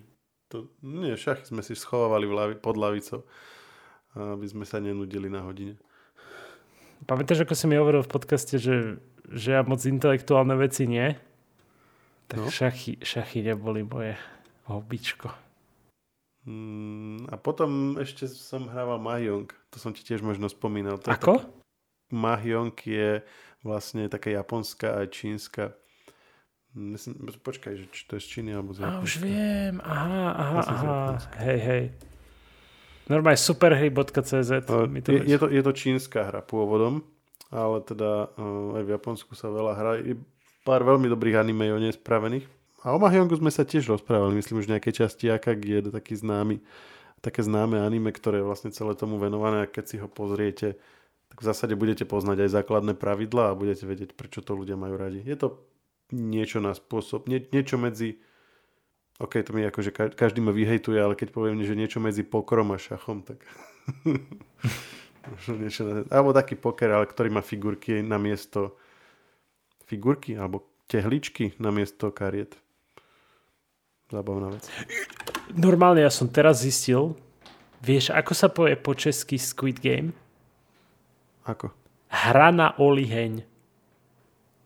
[0.47, 3.25] to, nie, šachy sme si schovávali v lavi, pod lavicou,
[4.13, 5.75] aby sme sa nenudili na hodine.
[7.03, 11.13] Pamätáš, ako si mi hovoril v podcaste, že, že ja moc intelektuálne veci nie?
[12.27, 12.47] Tak No.
[12.47, 14.13] šachy, šachy neboli moje
[14.65, 15.29] hobbičko.
[16.43, 19.45] Mm, a potom ešte som hrával Mahjong.
[19.69, 20.95] To som ti tiež možno spomínal.
[20.97, 21.33] To Ako?
[21.37, 21.55] taký-
[22.09, 23.19] Mahjong je
[23.66, 25.74] vlastne taká japonská a čínska.
[26.78, 29.26] Myslím, počkaj, že či to je z Číny alebo z A už Japonska.
[29.26, 29.74] viem.
[29.82, 30.93] Aha, aha, aha.
[30.93, 31.36] Japonska.
[31.41, 31.84] Hej, hej.
[33.08, 34.51] Normálne superhry.cz.
[34.91, 37.01] Mi to Je, je, to, je to čínska hra pôvodom,
[37.49, 39.91] ale teda uh, aj v Japonsku sa veľa hrá.
[40.03, 40.20] Je
[40.68, 42.45] pár veľmi dobrých anime o nej spravených.
[42.86, 46.14] A o Mahjongu sme sa tiež rozprávali, myslím, už v nejakej časti Akagi je taký
[46.14, 46.62] známy,
[47.26, 50.78] také známe anime, ktoré je vlastne celé tomu venované a keď si ho pozriete,
[51.32, 54.95] tak v zásade budete poznať aj základné pravidlá a budete vedieť, prečo to ľudia majú
[54.95, 55.21] radi.
[55.23, 55.61] Je to
[56.11, 58.19] niečo na spôsob, nie, niečo medzi
[59.17, 62.69] OK, to mi akože ka- každý ma vyhejtuje, ale keď poviem, že niečo medzi pokrom
[62.69, 63.41] a šachom, tak
[65.61, 65.93] niečo na...
[66.13, 68.78] Alebo taký poker, ale ktorý má figurky na miesto
[69.89, 72.53] figurky, alebo tehličky na miesto kariet.
[74.13, 74.69] Zábavná vec.
[75.51, 77.17] Normálne ja som teraz zistil,
[77.82, 80.13] vieš, ako sa povie po česky Squid Game?
[81.47, 81.71] Ako?
[82.11, 83.47] Hra na oliheň.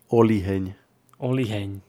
[0.09, 0.73] Oliheň.
[1.21, 1.85] Oliheň.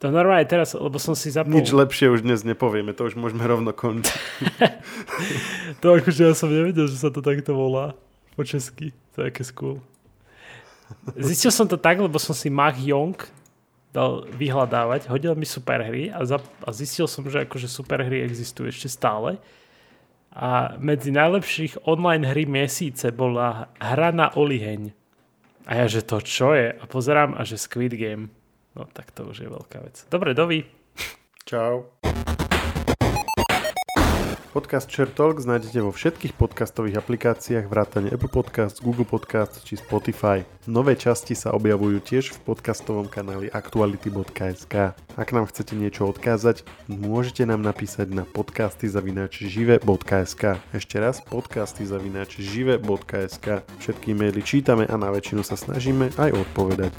[0.00, 1.54] To normálne teraz, lebo som si zapol...
[1.54, 4.18] Nič lepšie už dnes nepovieme, to už môžeme rovno končiť.
[5.84, 7.94] To akože ja som nevedel, že sa to takto volá
[8.34, 8.90] po česky.
[9.14, 9.78] To je aké skôl.
[11.14, 13.14] Zistil som to tak, lebo som si Mahjong
[13.94, 18.88] dal vyhľadávať, hodil mi superhry a, za, a zistil som, že akože superhry existujú ešte
[18.88, 19.38] stále.
[20.32, 24.96] A medzi najlepších online hry mesiace bola hra na oliheň.
[25.68, 26.72] A ja, že to čo je?
[26.72, 28.32] A pozerám a že Squid Game.
[28.72, 30.08] No tak to už je veľká vec.
[30.08, 30.64] Dobre, dovi.
[31.44, 31.92] Čau.
[34.52, 40.44] Podcast Share Talks nájdete vo všetkých podcastových aplikáciách vrátane Apple Podcast, Google Podcast či Spotify.
[40.68, 44.92] Nové časti sa objavujú tiež v podcastovom kanáli aktuality.sk.
[44.92, 50.60] Ak nám chcete niečo odkázať, môžete nám napísať na podcasty žive.sk.
[50.76, 51.88] Ešte raz podcasty
[52.36, 53.64] žive.sk.
[53.80, 56.92] Všetky maily čítame a na väčšinu sa snažíme aj odpovedať.